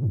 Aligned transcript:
Pro 0.00 0.08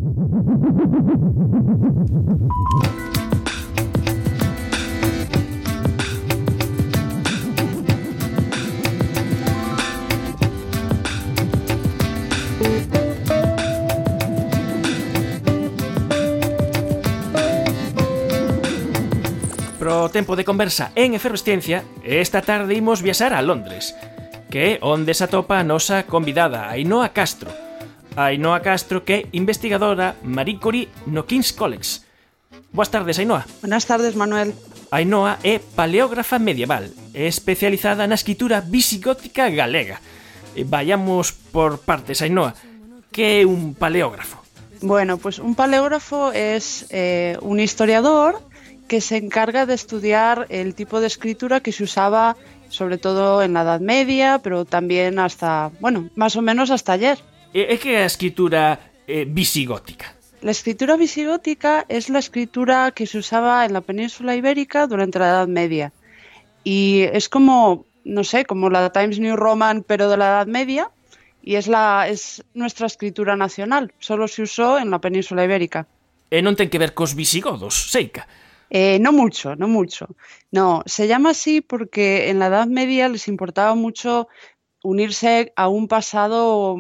tempo 20.14 20.36
de 20.36 20.46
conversa 20.46 20.92
en 20.94 21.16
efervesciencia, 21.16 21.84
esta 22.04 22.44
tarde 22.44 22.76
imos 22.76 23.02
viaxar 23.02 23.34
a 23.34 23.42
Londres, 23.42 23.98
que 24.52 24.78
é 24.78 24.80
onde 24.86 25.18
se 25.18 25.24
atopa 25.24 25.58
a 25.58 25.66
nosa 25.66 26.06
convidada 26.06 26.70
Ainhoa 26.70 27.10
Castro, 27.10 27.69
Ainhoa 28.20 28.60
Castro, 28.60 29.08
que 29.08 29.14
é 29.14 29.20
investigadora 29.32 30.20
Marie 30.28 30.60
Curie 30.60 30.92
no 31.08 31.24
King's 31.24 31.56
College. 31.56 32.04
Boas 32.76 32.92
tardes, 32.92 33.16
Ainhoa. 33.16 33.48
Buenas 33.64 33.88
tardes, 33.88 34.12
Manuel. 34.12 34.52
Ainhoa 34.92 35.40
é 35.40 35.64
paleógrafa 35.64 36.36
medieval, 36.36 36.84
é 37.16 37.32
especializada 37.32 38.04
na 38.04 38.20
escritura 38.20 38.60
visigótica 38.60 39.48
galega. 39.48 40.04
E 40.52 40.68
vayamos 40.68 41.32
por 41.32 41.80
partes, 41.88 42.20
Ainhoa. 42.20 42.52
Que 43.08 43.40
é 43.40 43.48
un 43.48 43.72
paleógrafo? 43.72 44.44
Bueno, 44.84 45.16
pues 45.16 45.40
un 45.40 45.56
paleógrafo 45.56 46.36
es 46.36 46.92
eh, 46.92 47.40
un 47.40 47.64
historiador 47.64 48.44
que 48.92 49.00
se 49.00 49.16
encarga 49.16 49.64
de 49.64 49.80
estudiar 49.80 50.44
el 50.50 50.76
tipo 50.76 51.00
de 51.00 51.08
escritura 51.08 51.64
que 51.64 51.72
se 51.72 51.88
usaba 51.88 52.36
sobre 52.68 52.98
todo 52.98 53.42
en 53.42 53.54
la 53.54 53.64
Edad 53.64 53.80
Media, 53.80 54.40
pero 54.44 54.66
también 54.66 55.20
hasta, 55.20 55.72
bueno, 55.80 56.10
más 56.16 56.36
o 56.36 56.42
menos 56.42 56.70
hasta 56.70 56.94
ayer. 56.94 57.18
É, 57.54 57.74
é 57.74 57.78
que 57.78 57.90
é 57.90 58.04
a 58.04 58.06
escritura 58.06 58.80
eh, 59.08 59.26
visigótica? 59.26 60.16
La 60.42 60.52
escritura 60.52 60.96
visigótica 60.96 61.86
es 61.90 62.10
la 62.10 62.20
escritura 62.20 62.92
que 62.92 63.06
se 63.06 63.18
usaba 63.18 63.66
en 63.66 63.74
la 63.74 63.82
península 63.82 64.36
ibérica 64.36 64.88
durante 64.88 65.20
la 65.20 65.30
Edad 65.30 65.48
Media. 65.48 65.92
Y 66.64 67.02
es 67.12 67.28
como, 67.28 67.86
no 68.06 68.24
sé, 68.24 68.46
como 68.46 68.70
la 68.70 68.92
Times 68.92 69.20
New 69.20 69.36
Roman, 69.36 69.84
pero 69.84 70.10
de 70.10 70.18
la 70.18 70.28
Edad 70.28 70.48
Media. 70.48 70.92
Y 71.42 71.56
es, 71.56 71.68
la, 71.68 72.08
es 72.08 72.44
nuestra 72.54 72.88
escritura 72.88 73.36
nacional. 73.36 73.92
Solo 74.00 74.28
se 74.28 74.44
usó 74.44 74.78
en 74.78 74.92
la 74.92 75.00
península 75.00 75.44
ibérica. 75.44 75.88
E 76.30 76.46
non 76.46 76.54
ten 76.54 76.70
que 76.70 76.78
ver 76.78 76.94
cos 76.94 77.18
visigodos, 77.18 77.90
seica. 77.90 78.30
Eh, 78.70 79.02
no 79.02 79.10
mucho, 79.10 79.58
no 79.58 79.66
mucho. 79.66 80.06
No, 80.54 80.86
se 80.86 81.10
llama 81.10 81.34
así 81.34 81.60
porque 81.60 82.30
en 82.30 82.38
la 82.38 82.54
Edad 82.54 82.70
Media 82.70 83.10
les 83.10 83.28
importaba 83.28 83.74
mucho 83.74 84.30
unirse 84.84 85.52
a 85.56 85.68
un 85.68 85.88
pasado 85.88 86.78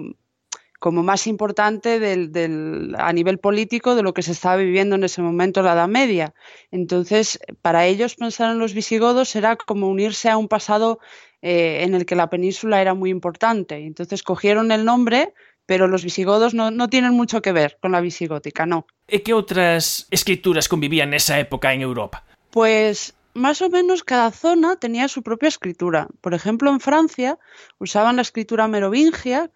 como 0.79 1.03
más 1.03 1.27
importante 1.27 1.99
del, 1.99 2.31
del- 2.31 2.95
a 2.97 3.11
nivel 3.13 3.37
político 3.37 3.95
de 3.95 4.01
lo 4.03 4.13
que 4.13 4.21
se 4.23 4.31
estaba 4.31 4.55
viviendo 4.55 4.95
en 4.95 5.03
ese 5.03 5.21
momento 5.21 5.59
en 5.59 5.65
la 5.67 5.73
Edad 5.73 5.87
Media. 5.87 6.33
Entonces, 6.71 7.39
para 7.61 7.85
ellos 7.85 8.15
pensar 8.15 8.51
en 8.51 8.59
los 8.59 8.73
visigodos 8.73 9.35
era 9.35 9.55
como 9.57 9.87
unirse 9.89 10.29
a 10.29 10.37
un 10.37 10.47
pasado 10.47 10.99
eh, 11.41 11.83
en 11.83 11.93
el 11.95 12.05
que 12.05 12.15
la 12.15 12.29
península 12.29 12.81
era 12.81 12.93
muy 12.93 13.09
importante. 13.09 13.85
Entonces 13.85 14.23
cogieron 14.23 14.71
el 14.71 14.85
nombre, 14.85 15.33
pero 15.65 15.87
los 15.87 16.03
visigodos 16.03 16.53
no, 16.53 16.71
no 16.71 16.89
tienen 16.89 17.13
mucho 17.13 17.41
que 17.41 17.51
ver 17.51 17.77
con 17.81 17.91
la 17.91 18.01
visigótica, 18.01 18.65
no. 18.65 18.87
E 19.07 19.19
que 19.21 19.33
outras 19.33 20.07
escrituras 20.09 20.67
convivían 20.71 21.11
nesa 21.11 21.37
época 21.37 21.73
en 21.73 21.81
Europa? 21.81 22.23
Pues 22.49 23.13
más 23.33 23.61
o 23.61 23.69
menos 23.69 24.03
cada 24.03 24.31
zona 24.31 24.75
tenía 24.77 25.07
su 25.07 25.21
propia 25.21 25.47
escritura. 25.47 26.07
Por 26.21 26.33
ejemplo, 26.33 26.69
en 26.73 26.79
Francia 26.81 27.37
usaban 27.77 28.17
la 28.17 28.23
escritura 28.25 28.67
merovingia, 28.67 29.49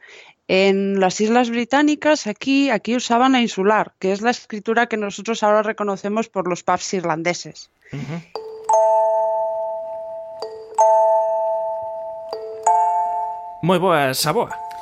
en 0.47 0.99
las 0.99 1.21
Islas 1.21 1.49
Británicas 1.49 2.27
aquí, 2.27 2.69
aquí 2.69 2.95
usaban 2.95 3.31
la 3.31 3.41
insular, 3.41 3.93
que 3.99 4.11
es 4.11 4.21
la 4.21 4.31
escritura 4.31 4.87
que 4.87 4.97
nosotros 4.97 5.43
ahora 5.43 5.63
reconocemos 5.63 6.29
por 6.29 6.47
los 6.47 6.63
pubs 6.63 6.93
irlandeses. 6.93 7.69
Moi 13.63 13.79
boas, 13.79 14.19
Saboa. 14.19 14.72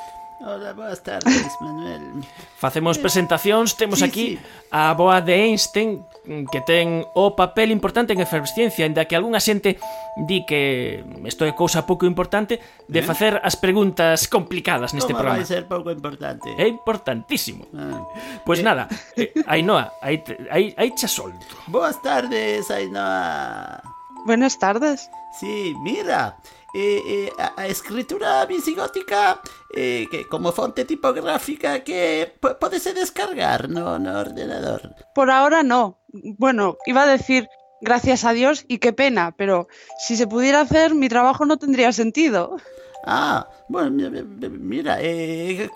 Hola, 0.44 0.72
boas 0.72 0.98
tardes, 1.02 1.54
Manuel. 1.60 2.26
Facemos 2.58 2.98
presentacións, 2.98 3.78
temos 3.78 4.02
sí, 4.02 4.04
aquí 4.04 4.26
sí. 4.34 4.38
a 4.74 4.90
boa 4.98 5.22
de 5.22 5.38
Einstein 5.38 6.02
que 6.50 6.58
ten 6.66 7.06
o 7.14 7.38
papel 7.38 7.70
importante 7.70 8.10
en 8.10 8.18
efervesciencia, 8.18 8.82
en 8.82 8.90
da 8.90 9.06
que 9.06 9.14
algunha 9.14 9.38
xente 9.38 9.78
di 10.18 10.42
que 10.42 11.06
isto 11.22 11.46
é 11.46 11.54
cousa 11.54 11.86
pouco 11.86 12.10
importante 12.10 12.58
de 12.90 13.00
eh? 13.00 13.06
facer 13.06 13.38
as 13.38 13.54
preguntas 13.54 14.26
complicadas 14.26 14.90
neste 14.90 15.14
Como 15.14 15.22
programa. 15.22 15.38
vai 15.38 15.46
ser 15.46 15.70
pouco 15.70 15.94
importante? 15.94 16.50
É 16.58 16.66
importantísimo. 16.66 17.62
Ah. 17.70 18.02
Pois 18.42 18.58
eh. 18.58 18.66
nada, 18.66 18.90
eh, 19.14 19.30
Ainhoa, 19.46 19.94
aí, 20.02 20.26
aí, 20.50 20.74
aí 20.74 20.90
xa 20.98 21.06
solto. 21.06 21.54
Boas 21.70 22.02
tardes, 22.02 22.66
Ainhoa. 22.66 23.78
Buenas 24.26 24.58
tardes. 24.58 25.10
Sí, 25.38 25.74
mira, 25.82 26.36
eh, 26.74 27.02
eh, 27.06 27.32
a, 27.56 27.66
escritura 27.66 28.44
visigótica 28.46 29.40
eh, 29.74 30.06
que 30.10 30.26
como 30.26 30.52
fonte 30.52 30.84
tipográfica 30.86 31.84
que 31.84 32.32
podese 32.58 32.94
descargar 32.94 33.68
no, 33.68 33.98
no 33.98 34.18
ordenador. 34.18 34.94
Por 35.14 35.30
ahora 35.30 35.62
no. 35.62 36.00
Bueno, 36.38 36.76
iba 36.86 37.02
a 37.02 37.06
decir 37.06 37.48
gracias 37.82 38.24
a 38.24 38.32
Dios 38.32 38.64
y 38.68 38.78
qué 38.78 38.92
pena, 38.94 39.34
pero 39.36 39.68
si 39.98 40.16
se 40.16 40.26
pudiera 40.26 40.60
hacer, 40.62 40.94
mi 40.94 41.08
trabajo 41.10 41.44
no 41.44 41.58
tendría 41.58 41.92
sentido. 41.92 42.56
Ah, 43.04 43.48
bueno, 43.68 43.90
mi- 43.90 44.08
mi- 44.08 44.48
mira, 44.48 44.98
eh, 45.00 45.68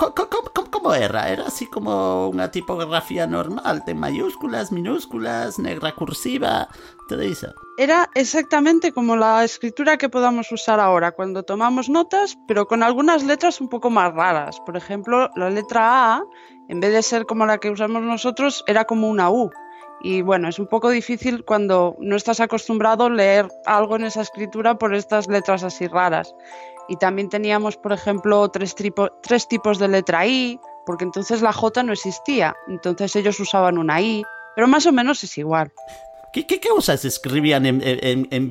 ¿cómo 0.70 0.94
era? 0.94 1.28
Era 1.28 1.46
así 1.48 1.66
como 1.66 2.28
una 2.28 2.52
tipografía 2.52 3.26
normal, 3.26 3.82
de 3.84 3.94
mayúsculas, 3.94 4.70
minúsculas, 4.70 5.58
negra 5.58 5.92
cursiva, 5.92 6.68
todo 7.08 7.20
eso. 7.22 7.48
Era 7.78 8.08
exactamente 8.14 8.92
como 8.92 9.16
la 9.16 9.42
escritura 9.44 9.96
que 9.98 10.08
podamos 10.08 10.52
usar 10.52 10.78
ahora 10.78 11.10
cuando 11.12 11.42
tomamos 11.42 11.88
notas, 11.88 12.38
pero 12.46 12.66
con 12.66 12.84
algunas 12.84 13.24
letras 13.24 13.60
un 13.60 13.68
poco 13.68 13.90
más 13.90 14.14
raras. 14.14 14.60
Por 14.64 14.76
ejemplo, 14.76 15.28
la 15.34 15.50
letra 15.50 16.14
A, 16.14 16.22
en 16.68 16.78
vez 16.78 16.92
de 16.92 17.02
ser 17.02 17.26
como 17.26 17.44
la 17.44 17.58
que 17.58 17.70
usamos 17.70 18.02
nosotros, 18.02 18.62
era 18.68 18.84
como 18.84 19.08
una 19.08 19.30
U. 19.30 19.50
Y 20.08 20.22
bueno, 20.22 20.48
es 20.48 20.60
un 20.60 20.68
poco 20.68 20.90
difícil 20.90 21.44
cuando 21.44 21.96
no 21.98 22.14
estás 22.14 22.38
acostumbrado 22.38 23.06
a 23.06 23.10
leer 23.10 23.48
algo 23.64 23.96
en 23.96 24.04
esa 24.04 24.20
escritura 24.22 24.78
por 24.78 24.94
estas 24.94 25.26
letras 25.26 25.64
así 25.64 25.88
raras. 25.88 26.32
Y 26.88 26.94
también 26.94 27.28
teníamos, 27.28 27.76
por 27.76 27.92
ejemplo, 27.92 28.48
tres, 28.48 28.76
tipos 28.76 29.78
de 29.80 29.88
letra 29.88 30.24
I, 30.24 30.60
porque 30.86 31.02
entonces 31.02 31.42
la 31.42 31.52
J 31.52 31.82
no 31.82 31.92
existía. 31.92 32.54
Entonces 32.68 33.16
ellos 33.16 33.40
usaban 33.40 33.78
una 33.78 34.00
I, 34.00 34.22
pero 34.54 34.68
más 34.68 34.86
o 34.86 34.92
menos 34.92 35.24
es 35.24 35.38
igual. 35.38 35.72
¿Qué, 36.32 36.46
qué, 36.46 36.60
cosas 36.60 37.04
escribían 37.04 37.66
en, 37.66 37.82
en? 37.82 38.50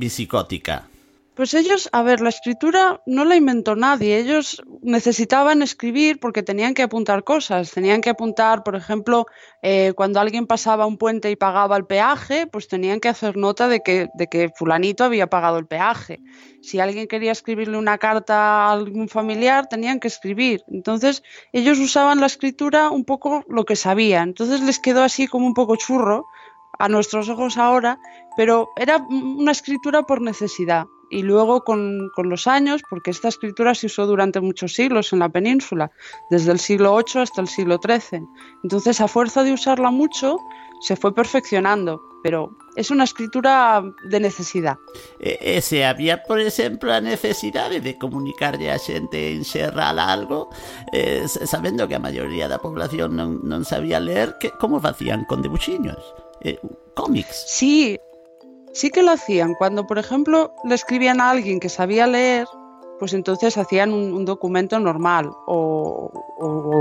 Pues 1.35 1.53
ellos, 1.53 1.89
a 1.91 2.01
ver, 2.01 2.21
la 2.21 2.29
escritura 2.29 3.01
no 3.05 3.25
la 3.25 3.35
inventó 3.35 3.75
nadie. 3.75 4.19
Ellos 4.19 4.63
necesitaban 4.81 5.61
escribir 5.61 6.17
porque 6.21 6.43
tenían 6.43 6.73
que 6.73 6.81
apuntar 6.81 7.25
cosas. 7.25 7.71
Tenían 7.71 7.99
que 7.99 8.09
apuntar, 8.09 8.63
por 8.63 8.75
ejemplo, 8.77 9.25
eh, 9.61 9.91
cuando 9.97 10.21
alguien 10.21 10.47
pasaba 10.47 10.85
un 10.85 10.97
puente 10.97 11.29
y 11.29 11.35
pagaba 11.35 11.75
el 11.75 11.85
peaje, 11.85 12.47
pues 12.47 12.69
tenían 12.69 13.01
que 13.01 13.09
hacer 13.09 13.35
nota 13.35 13.67
de 13.67 13.81
que, 13.81 14.07
de 14.13 14.27
que 14.27 14.49
fulanito 14.55 15.03
había 15.03 15.27
pagado 15.27 15.57
el 15.57 15.67
peaje. 15.67 16.21
Si 16.61 16.79
alguien 16.79 17.05
quería 17.05 17.33
escribirle 17.33 17.77
una 17.77 17.97
carta 17.97 18.67
a 18.67 18.71
algún 18.71 19.09
familiar, 19.09 19.67
tenían 19.67 19.99
que 19.99 20.07
escribir. 20.07 20.63
Entonces, 20.69 21.21
ellos 21.51 21.79
usaban 21.79 22.21
la 22.21 22.27
escritura 22.27 22.91
un 22.91 23.03
poco 23.03 23.43
lo 23.49 23.65
que 23.65 23.75
sabían. 23.75 24.29
Entonces 24.29 24.61
les 24.61 24.79
quedó 24.79 25.03
así 25.03 25.27
como 25.27 25.47
un 25.47 25.53
poco 25.53 25.75
churro 25.75 26.25
a 26.79 26.87
nuestros 26.87 27.27
ojos 27.27 27.57
ahora, 27.57 27.99
pero 28.37 28.69
era 28.77 28.97
una 29.09 29.51
escritura 29.51 30.03
por 30.03 30.21
necesidad. 30.21 30.85
Y 31.15 31.23
luego 31.23 31.63
con, 31.63 32.09
con 32.13 32.29
los 32.29 32.45
años, 32.45 32.81
porque 32.89 33.09
esta 33.09 33.29
escritura 33.29 33.73
se 33.73 33.85
usó 33.85 34.05
durante 34.05 34.41
muchos 34.41 34.73
siglos 34.73 35.13
en 35.13 35.19
la 35.19 35.29
península, 35.29 35.89
desde 36.29 36.51
el 36.51 36.59
siglo 36.59 36.93
VIII 36.97 37.21
hasta 37.21 37.39
el 37.39 37.47
siglo 37.47 37.79
XIII. 37.81 38.27
Entonces, 38.63 38.99
a 38.99 39.07
fuerza 39.07 39.45
de 39.45 39.53
usarla 39.53 39.91
mucho, 39.91 40.37
se 40.81 40.97
fue 40.97 41.15
perfeccionando, 41.15 42.01
pero 42.21 42.57
es 42.75 42.91
una 42.91 43.05
escritura 43.05 43.81
de 44.09 44.19
necesidad. 44.19 44.77
E, 45.19 45.61
se 45.61 45.85
había, 45.85 46.21
por 46.21 46.41
exemplo, 46.41 46.91
a 46.91 46.99
necesidade 46.99 47.79
de 47.79 47.97
comunicarlle 47.97 48.69
a 48.69 48.77
xente 48.77 49.31
en 49.31 49.47
xerral 49.47 49.99
algo, 49.99 50.49
eh, 50.91 51.23
sabendo 51.27 51.87
que 51.87 51.95
a 51.95 52.03
maioría 52.03 52.51
da 52.51 52.59
población 52.59 53.15
non, 53.15 53.39
non 53.47 53.63
sabía 53.63 54.03
ler, 54.03 54.35
que, 54.35 54.51
como 54.59 54.83
facían 54.83 55.23
con 55.31 55.39
debuxiños? 55.39 56.03
Eh, 56.43 56.59
cómics? 56.93 57.47
Sí, 57.47 57.95
sí 58.75 58.91
que 58.91 59.01
lo 59.01 59.11
hacían. 59.11 59.55
Cuando, 59.55 59.87
por 59.87 59.97
ejemplo, 59.97 60.53
le 60.63 60.75
escribían 60.75 61.21
a 61.21 61.31
alguien 61.31 61.59
que 61.59 61.69
sabía 61.69 62.05
leer, 62.05 62.45
pues 62.99 63.13
entonces 63.13 63.57
hacían 63.57 63.93
un, 63.93 64.25
documento 64.25 64.79
normal 64.79 65.31
o, 65.47 66.11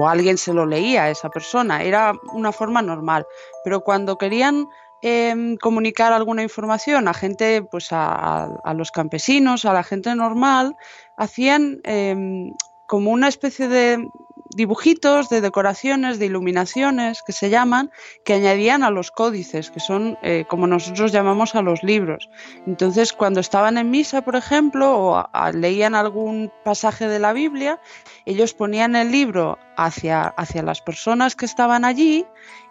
alguien 0.06 0.36
se 0.36 0.52
lo 0.52 0.66
leía 0.66 1.04
a 1.04 1.10
esa 1.10 1.30
persona. 1.30 1.82
Era 1.82 2.12
una 2.32 2.52
forma 2.52 2.82
normal. 2.82 3.26
Pero 3.64 3.80
cuando 3.80 4.18
querían 4.18 4.66
eh, 5.02 5.56
comunicar 5.60 6.12
alguna 6.12 6.42
información 6.42 7.08
a 7.08 7.14
gente, 7.14 7.62
pues 7.62 7.92
a, 7.92 8.44
a, 8.62 8.74
los 8.74 8.90
campesinos, 8.90 9.64
a 9.64 9.72
la 9.72 9.82
gente 9.82 10.14
normal, 10.14 10.76
hacían 11.16 11.80
eh, 11.84 12.52
como 12.86 13.12
una 13.12 13.28
especie 13.28 13.68
de 13.68 14.06
dibujitos, 14.54 15.28
de 15.28 15.40
decoraciones, 15.40 16.18
de 16.18 16.26
iluminaciones 16.26 17.22
que 17.22 17.32
se 17.32 17.50
llaman, 17.50 17.90
que 18.24 18.34
añadían 18.34 18.82
a 18.82 18.90
los 18.90 19.10
códices, 19.10 19.70
que 19.70 19.80
son 19.80 20.18
eh, 20.22 20.44
como 20.48 20.66
nosotros 20.66 21.12
llamamos 21.12 21.54
a 21.54 21.62
los 21.62 21.82
libros. 21.82 22.28
Entonces, 22.66 23.12
cuando 23.12 23.40
estaban 23.40 23.78
en 23.78 23.90
misa, 23.90 24.22
por 24.22 24.36
ejemplo, 24.36 24.96
o 24.96 25.28
leían 25.52 25.94
algún 25.94 26.52
pasaje 26.64 27.08
de 27.08 27.18
la 27.18 27.32
Biblia, 27.32 27.80
ellos 28.26 28.54
ponían 28.54 28.96
el 28.96 29.10
libro 29.10 29.58
hacia, 29.76 30.28
hacia 30.28 30.62
las 30.62 30.80
personas 30.80 31.36
que 31.36 31.46
estaban 31.46 31.84
allí 31.84 32.26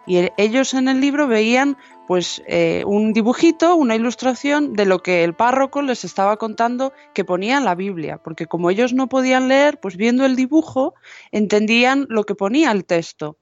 y 0.06 0.28
ellos 0.36 0.74
en 0.74 0.88
el 0.88 1.00
libro 1.00 1.26
veían 1.26 1.76
pues 2.06 2.42
eh, 2.46 2.82
un 2.86 3.12
dibujito, 3.12 3.76
una 3.76 3.96
ilustración 3.96 4.74
de 4.74 4.84
lo 4.84 5.02
que 5.02 5.24
el 5.24 5.34
párroco 5.34 5.82
les 5.82 6.04
estaba 6.04 6.36
contando 6.36 6.92
que 7.14 7.24
ponía 7.24 7.58
en 7.58 7.64
la 7.64 7.74
Biblia, 7.74 8.18
porque 8.18 8.46
como 8.46 8.70
ellos 8.70 8.92
no 8.92 9.08
podían 9.08 9.48
leer, 9.48 9.80
pues 9.80 9.96
viendo 9.96 10.24
el 10.24 10.36
dibujo 10.36 10.94
entendían 11.32 12.06
lo 12.08 12.24
que 12.24 12.34
ponía 12.34 12.70
el 12.72 12.84
texto. 12.84 13.36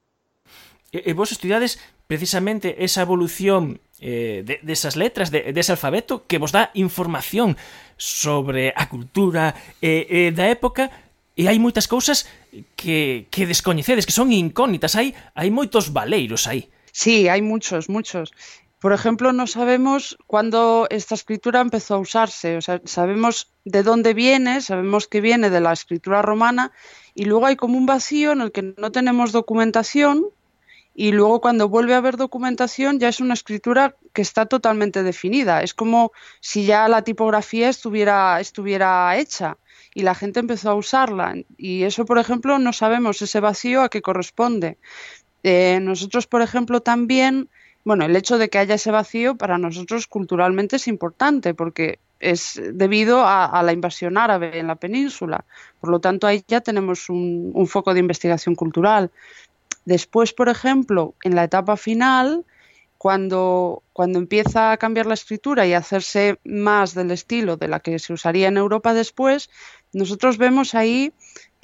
E, 0.91 1.09
e 1.09 1.13
vos 1.13 1.31
estudiades 1.31 1.81
precisamente 2.07 2.83
esa 2.85 3.01
evolución 3.01 3.81
eh, 3.99 4.43
de, 4.45 4.59
de, 4.61 4.73
esas 4.73 4.95
letras, 4.95 5.31
de, 5.31 5.51
de, 5.51 5.59
ese 5.59 5.71
alfabeto, 5.71 6.27
que 6.27 6.37
vos 6.37 6.51
dá 6.51 6.69
información 6.73 7.57
sobre 7.97 8.73
a 8.75 8.87
cultura 8.89 9.55
eh, 9.81 10.07
eh, 10.09 10.31
da 10.31 10.47
época, 10.47 10.91
E 11.33 11.49
hai 11.49 11.57
moitas 11.57 11.89
cousas 11.89 12.29
que, 12.77 13.25
que 13.33 13.49
descoñecedes, 13.49 14.05
que 14.05 14.13
son 14.13 14.29
incógnitas, 14.29 14.93
hai, 14.93 15.17
hai 15.33 15.49
moitos 15.49 15.89
valeiros 15.89 16.45
aí. 16.45 16.69
Sí, 16.93 17.27
hay 17.27 17.41
muchos, 17.41 17.89
muchos. 17.89 18.31
Por 18.79 18.93
ejemplo, 18.93 19.33
no 19.33 19.47
sabemos 19.47 20.15
cuándo 20.27 20.85
esta 20.91 21.15
escritura 21.15 21.59
empezó 21.59 21.95
a 21.95 21.99
usarse. 21.99 22.55
O 22.55 22.61
sea, 22.61 22.81
sabemos 22.85 23.51
de 23.65 23.81
dónde 23.81 24.13
viene, 24.13 24.61
sabemos 24.61 25.07
que 25.07 25.19
viene 25.19 25.49
de 25.49 25.59
la 25.59 25.73
escritura 25.73 26.21
romana 26.21 26.71
y 27.15 27.25
luego 27.25 27.47
hay 27.47 27.55
como 27.55 27.77
un 27.79 27.87
vacío 27.87 28.31
en 28.31 28.41
el 28.41 28.51
que 28.51 28.75
no 28.77 28.91
tenemos 28.91 29.31
documentación 29.31 30.27
y 30.93 31.11
luego 31.13 31.41
cuando 31.41 31.67
vuelve 31.67 31.95
a 31.95 31.97
haber 31.97 32.15
documentación 32.15 32.99
ya 32.99 33.09
es 33.09 33.19
una 33.19 33.33
escritura 33.33 33.95
que 34.13 34.21
está 34.21 34.45
totalmente 34.45 35.01
definida. 35.01 35.63
Es 35.63 35.73
como 35.73 36.11
si 36.41 36.65
ya 36.65 36.87
la 36.87 37.01
tipografía 37.01 37.69
estuviera, 37.69 38.39
estuviera 38.39 39.17
hecha 39.17 39.57
y 39.95 40.03
la 40.03 40.13
gente 40.13 40.39
empezó 40.39 40.69
a 40.69 40.75
usarla. 40.75 41.35
Y 41.57 41.83
eso, 41.83 42.05
por 42.05 42.19
ejemplo, 42.19 42.59
no 42.59 42.73
sabemos 42.73 43.21
ese 43.21 43.39
vacío 43.39 43.81
a 43.81 43.89
qué 43.89 44.01
corresponde. 44.01 44.77
Eh, 45.43 45.79
nosotros, 45.81 46.25
por 46.27 46.41
ejemplo, 46.41 46.81
también, 46.81 47.49
bueno, 47.83 48.05
el 48.05 48.15
hecho 48.15 48.37
de 48.37 48.49
que 48.49 48.57
haya 48.57 48.75
ese 48.75 48.91
vacío 48.91 49.35
para 49.35 49.57
nosotros 49.57 50.07
culturalmente 50.07 50.77
es 50.77 50.87
importante 50.87 51.53
porque 51.53 51.99
es 52.19 52.61
debido 52.73 53.23
a, 53.25 53.61
la 53.63 53.73
invasión 53.73 54.17
árabe 54.17 54.57
en 54.57 54.67
la 54.67 54.75
península. 54.75 55.43
Por 55.81 55.89
lo 55.89 55.99
tanto, 55.99 56.25
ahí 56.25 56.41
ya 56.47 56.61
tenemos 56.61 57.09
un, 57.09 57.51
un 57.53 57.67
foco 57.67 57.93
de 57.93 57.99
investigación 57.99 58.55
cultural. 58.55 59.11
Después, 59.83 60.31
por 60.31 60.47
ejemplo, 60.47 61.15
en 61.23 61.35
la 61.35 61.43
etapa 61.43 61.75
final, 61.75 62.45
cuando, 63.03 63.83
cuando, 63.91 64.17
empieza 64.17 64.71
a 64.71 64.77
cambiar 64.77 65.07
la 65.07 65.15
escritura 65.15 65.67
y 65.67 65.73
hacerse 65.73 66.39
más 66.45 66.93
del 66.95 67.11
estilo 67.11 67.57
de 67.57 67.67
la 67.67 67.81
que 67.81 67.99
se 67.99 68.13
usaría 68.13 68.47
en 68.47 68.55
Europa 68.55 68.93
después, 68.93 69.49
nosotros 69.91 70.37
vemos 70.37 70.73
ahí 70.73 71.11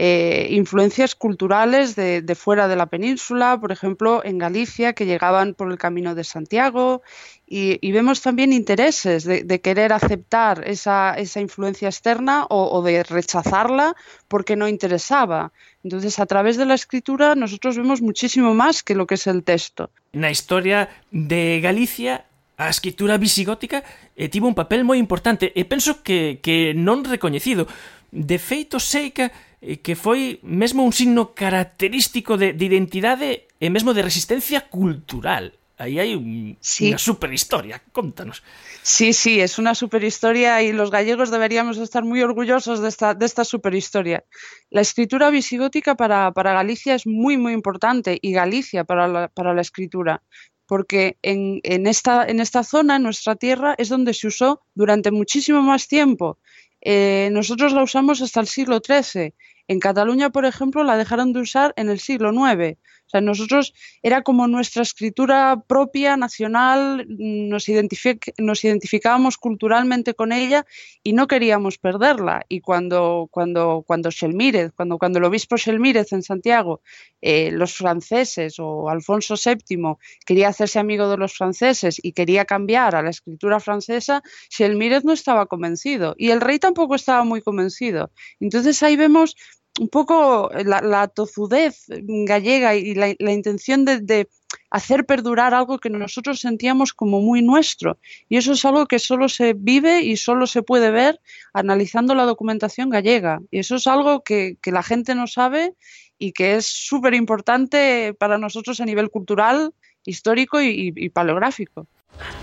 eh, 0.02 0.48
influencias 0.52 1.14
culturales 1.14 1.94
de, 1.98 2.24
fuera 2.34 2.70
de 2.70 2.78
la 2.78 2.86
península, 2.86 3.60
por 3.60 3.74
ejemplo, 3.74 4.24
en 4.24 4.38
Galicia, 4.38 4.94
que 4.94 5.06
llegaban 5.06 5.54
por 5.56 5.70
el 5.70 5.78
camino 5.78 6.16
de 6.16 6.24
Santiago, 6.24 7.02
y, 7.46 7.92
vemos 7.92 8.22
también 8.22 8.54
intereses 8.54 9.26
de, 9.26 9.62
querer 9.62 9.92
aceptar 9.92 10.64
esa, 10.66 11.16
esa 11.16 11.42
influencia 11.42 11.90
externa 11.90 12.46
o, 12.50 12.70
o, 12.72 12.82
de 12.82 13.04
rechazarla 13.04 13.94
porque 14.30 14.56
no 14.56 14.70
interesaba. 14.70 15.52
Entonces, 15.84 16.18
a 16.20 16.26
través 16.26 16.56
de 16.56 16.66
la 16.66 16.76
escritura, 16.76 17.36
nosotros 17.36 17.76
vemos 17.76 18.02
muchísimo 18.02 18.54
más 18.54 18.84
que 18.84 18.96
lo 18.96 19.06
que 19.06 19.16
es 19.16 19.28
el 19.28 19.44
texto. 19.44 19.90
Na 20.14 20.32
historia 20.32 20.88
de 21.12 21.60
Galicia, 21.62 22.24
a 22.60 22.68
escritura 22.68 23.16
visigótica 23.16 23.88
e 24.20 24.28
tivo 24.28 24.52
un 24.52 24.54
papel 24.54 24.84
moi 24.84 25.00
importante 25.00 25.56
e 25.56 25.64
penso 25.64 26.04
que, 26.04 26.44
que 26.44 26.76
non 26.76 27.08
recoñecido. 27.08 27.72
De 28.12 28.36
feito, 28.36 28.84
sei 28.84 29.16
que, 29.16 29.32
eh, 29.64 29.80
que 29.80 29.96
foi 29.96 30.44
mesmo 30.44 30.84
un 30.84 30.92
signo 30.92 31.32
característico 31.32 32.36
de, 32.36 32.52
de 32.52 32.66
identidade 32.68 33.48
e 33.64 33.68
mesmo 33.72 33.96
de 33.96 34.04
resistencia 34.04 34.68
cultural. 34.68 35.56
Aí 35.80 35.96
hai 36.04 36.12
un, 36.20 36.60
sí. 36.60 36.92
unha 36.92 37.00
superhistoria, 37.00 37.80
contanos. 37.96 38.44
Sí, 38.84 39.16
sí, 39.16 39.40
es 39.40 39.56
una 39.56 39.72
superhistoria 39.72 40.60
y 40.60 40.76
los 40.76 40.92
gallegos 40.92 41.32
deberíamos 41.32 41.80
estar 41.80 42.04
muy 42.04 42.20
orgullosos 42.20 42.84
de 42.84 42.92
esta, 42.92 43.16
de 43.16 43.24
esta 43.24 43.48
superhistoria. 43.48 44.28
La 44.68 44.84
escritura 44.84 45.32
visigótica 45.32 45.96
para, 45.96 46.36
para 46.36 46.52
Galicia 46.52 47.00
es 47.00 47.08
muy, 47.08 47.40
muy 47.40 47.56
importante 47.56 48.20
y 48.20 48.36
Galicia 48.36 48.84
para 48.84 49.08
la, 49.08 49.28
para 49.32 49.56
la 49.56 49.64
escritura. 49.64 50.20
Porque 50.70 51.18
en, 51.24 51.62
en, 51.64 51.88
esta, 51.88 52.28
en 52.28 52.40
esta 52.40 52.64
zona, 52.64 52.98
en 52.98 53.04
nuestra 53.04 53.36
tierra, 53.36 53.74
es 53.80 53.90
donde 53.90 54.14
se 54.14 54.28
usó 54.28 54.62
durante 54.76 55.10
muchísimo 55.10 55.64
más 55.64 55.88
tiempo. 55.88 56.38
Eh, 56.82 57.30
nosotros 57.32 57.74
la 57.74 57.82
usamos 57.82 58.22
hasta 58.22 58.40
el 58.40 58.46
siglo 58.46 58.80
XIII. 58.80 59.34
En 59.68 59.80
Cataluña, 59.80 60.30
por 60.30 60.46
ejemplo, 60.46 60.84
la 60.84 60.96
dejaron 60.96 61.34
de 61.34 61.40
usar 61.40 61.74
en 61.76 61.90
el 61.90 62.00
siglo 62.00 62.32
IX. 62.32 62.78
O 63.10 63.12
sea, 63.12 63.22
nosotros 63.22 63.74
era 64.04 64.22
como 64.22 64.48
nuestra 64.48 64.84
escritura 64.84 65.64
propia, 65.66 66.16
nacional, 66.16 67.08
nos, 67.10 67.68
identific 67.68 68.34
nos 68.38 68.64
identificábamos 68.64 69.38
culturalmente 69.38 70.14
con 70.14 70.32
ella 70.32 70.68
y 71.02 71.14
no 71.14 71.26
queríamos 71.26 71.80
perderla. 71.80 72.46
Y 72.50 72.62
cuando, 72.62 73.28
cuando, 73.32 73.84
cuando 73.88 74.12
Shelmírez, 74.12 74.74
cuando, 74.76 75.00
cuando 75.00 75.18
el 75.18 75.26
obispo 75.26 75.58
Shelmírez 75.58 76.14
en 76.14 76.22
Santiago, 76.22 76.82
eh, 77.20 77.50
los 77.52 77.74
franceses 77.74 78.60
o 78.60 78.90
Alfonso 78.90 79.34
VII 79.44 79.96
quería 80.24 80.50
hacerse 80.50 80.78
amigo 80.78 81.10
de 81.10 81.18
los 81.18 81.34
franceses 81.34 82.00
y 82.04 82.12
quería 82.12 82.46
cambiar 82.46 82.96
a 82.96 83.02
la 83.02 83.10
escritura 83.10 83.60
francesa, 83.60 84.22
Shelmírez 84.52 85.04
no 85.04 85.14
estaba 85.14 85.48
convencido 85.48 86.14
y 86.16 86.30
el 86.30 86.42
rey 86.42 86.60
tampoco 86.60 86.94
estaba 86.94 87.24
muy 87.24 87.42
convencido. 87.42 88.12
Entonces 88.40 88.84
ahí 88.84 88.96
vemos 88.96 89.36
un 89.80 89.90
poco 89.90 90.50
la, 90.66 90.82
la 90.82 91.08
tozudez 91.08 91.86
gallega 91.88 92.76
y 92.76 92.94
la, 92.96 93.14
la 93.20 93.32
intención 93.32 93.86
de, 93.86 94.00
de, 94.00 94.28
hacer 94.72 95.06
perdurar 95.06 95.54
algo 95.54 95.80
que 95.80 95.90
nosotros 95.90 96.40
sentíamos 96.40 96.94
como 96.94 97.22
muy 97.22 97.42
nuestro. 97.42 97.98
Y 98.28 98.38
eso 98.38 98.54
es 98.54 98.64
algo 98.66 98.86
que 98.86 99.00
solo 99.00 99.30
se 99.30 99.54
vive 99.54 100.02
y 100.02 100.18
solo 100.18 100.48
se 100.48 100.62
puede 100.62 100.92
ver 100.92 101.20
analizando 101.54 102.16
la 102.16 102.26
documentación 102.26 102.90
gallega. 102.90 103.40
Y 103.52 103.60
eso 103.60 103.76
es 103.76 103.88
algo 103.88 104.24
que, 104.24 104.58
que 104.62 104.72
la 104.72 104.84
gente 104.84 105.16
no 105.16 105.28
sabe 105.28 105.74
y 106.18 106.34
que 106.34 106.56
es 106.56 106.66
súper 106.66 107.14
importante 107.14 108.14
para 108.14 108.38
nosotros 108.38 108.80
a 108.82 108.86
nivel 108.86 109.10
cultural, 109.10 109.74
histórico 110.06 110.62
y, 110.62 110.68
y, 110.68 110.94
y 110.96 111.10
paleográfico. 111.10 111.88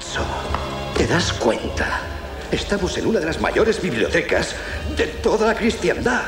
So, 0.01 0.25
¿Te 0.97 1.07
das 1.07 1.33
cuenta? 1.33 2.01
Estamos 2.51 2.97
en 2.97 3.07
una 3.07 3.21
de 3.21 3.27
las 3.27 3.41
mayores 3.41 3.83
bibliotecas 3.83 4.57
de 4.97 5.07
toda 5.23 5.49
la 5.49 5.55
cristiandad. 5.55 6.25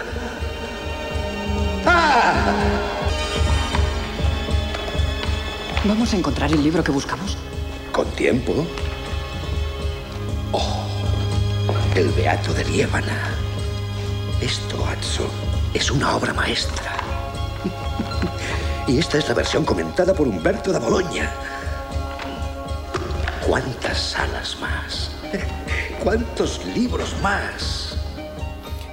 ¿Vamos 5.85 6.13
a 6.13 6.17
encontrar 6.17 6.53
el 6.53 6.63
libro 6.63 6.83
que 6.85 6.91
buscamos? 6.93 7.37
Con 7.93 8.07
tiempo. 8.11 8.67
Oh, 10.53 10.85
el 11.95 12.09
Beato 12.11 12.53
de 12.53 12.65
Liébana. 12.65 13.31
Esto, 14.41 14.85
Atso, 14.87 15.29
es 15.75 15.91
una 15.91 16.15
obra 16.17 16.33
maestra. 16.33 16.93
y 18.87 18.99
esta 18.99 19.19
es 19.19 19.29
la 19.29 19.35
versión 19.35 19.65
comentada 19.65 20.15
por 20.15 20.29
Humberto 20.29 20.73
de 20.73 20.79
Boloña. 20.79 21.31
¿Cuántas 23.47 23.99
salas 23.99 24.57
más? 24.61 25.11
¿Cuántos 26.05 26.65
libros 26.67 27.15
más? 27.23 27.88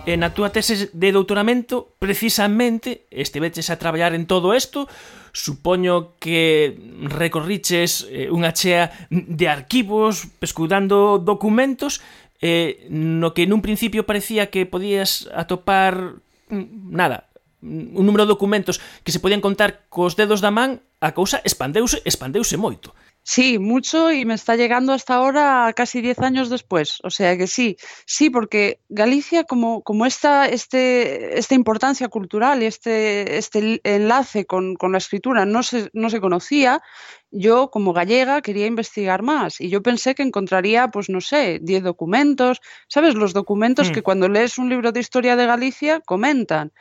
E 0.06 0.22
na 0.22 0.38
túa 0.38 0.54
tese 0.54 0.94
de 0.94 1.10
doutoramento, 1.10 1.98
precisamente, 1.98 3.10
estiveches 3.10 3.74
a 3.74 3.82
traballar 3.82 4.14
en 4.14 4.30
todo 4.30 4.54
isto, 4.54 4.86
supoño 5.34 6.14
que 6.22 6.78
recorriches 7.10 8.06
eh, 8.14 8.30
unha 8.30 8.54
chea 8.54 8.94
de 9.10 9.50
arquivos, 9.50 10.30
pescudando 10.38 11.18
documentos, 11.18 12.06
eh, 12.38 12.86
no 12.94 13.34
que 13.34 13.50
nun 13.50 13.66
principio 13.66 14.06
parecía 14.06 14.54
que 14.54 14.70
podías 14.70 15.26
atopar 15.34 16.22
mm, 16.54 16.94
nada, 16.94 17.34
un 17.66 18.06
número 18.06 18.30
de 18.30 18.34
documentos 18.38 18.78
que 19.02 19.10
se 19.10 19.18
podían 19.18 19.42
contar 19.42 19.90
cos 19.90 20.14
dedos 20.14 20.38
da 20.38 20.54
man, 20.54 20.86
a 21.02 21.18
cousa 21.18 21.42
expandeuse, 21.42 22.06
expandeuse 22.06 22.62
moito. 22.62 22.94
Sí, 23.28 23.58
mucho 23.58 24.12
y 24.12 24.24
me 24.24 24.36
está 24.36 24.56
llegando 24.56 24.94
hasta 24.94 25.16
ahora 25.16 25.74
casi 25.76 26.00
10 26.00 26.20
años 26.20 26.52
después. 26.52 27.00
O 27.04 27.10
sea 27.10 27.36
que 27.36 27.48
sí, 27.48 27.76
sí, 28.06 28.30
porque 28.30 28.82
Galicia 28.88 29.46
como, 29.46 29.82
como 29.82 30.06
esta, 30.06 30.48
este, 30.48 31.40
esta 31.40 31.56
importancia 31.56 32.08
cultural 32.08 32.62
y 32.62 32.68
este, 32.68 33.40
este 33.40 33.82
enlace 33.84 34.46
con, 34.46 34.76
con 34.76 34.92
la 34.92 35.00
escritura 35.00 35.44
no 35.48 35.64
se, 35.64 35.90
no 35.94 36.12
se 36.12 36.22
conocía, 36.22 36.84
yo 37.32 37.72
como 37.72 37.94
gallega 37.94 38.44
quería 38.44 38.68
investigar 38.68 39.24
más 39.24 39.60
y 39.60 39.70
yo 39.70 39.82
pensé 39.82 40.14
que 40.14 40.22
encontraría, 40.22 40.90
pues 40.90 41.10
no 41.10 41.20
sé, 41.20 41.60
10 41.64 41.82
documentos, 41.82 42.62
¿sabes? 42.88 43.16
Los 43.16 43.34
documentos 43.34 43.90
mm. 43.90 43.94
que 43.94 44.04
cuando 44.04 44.30
lees 44.30 44.60
un 44.60 44.70
libro 44.70 44.92
de 44.92 45.00
historia 45.00 45.36
de 45.36 45.48
Galicia 45.48 46.00
comentan. 46.06 46.74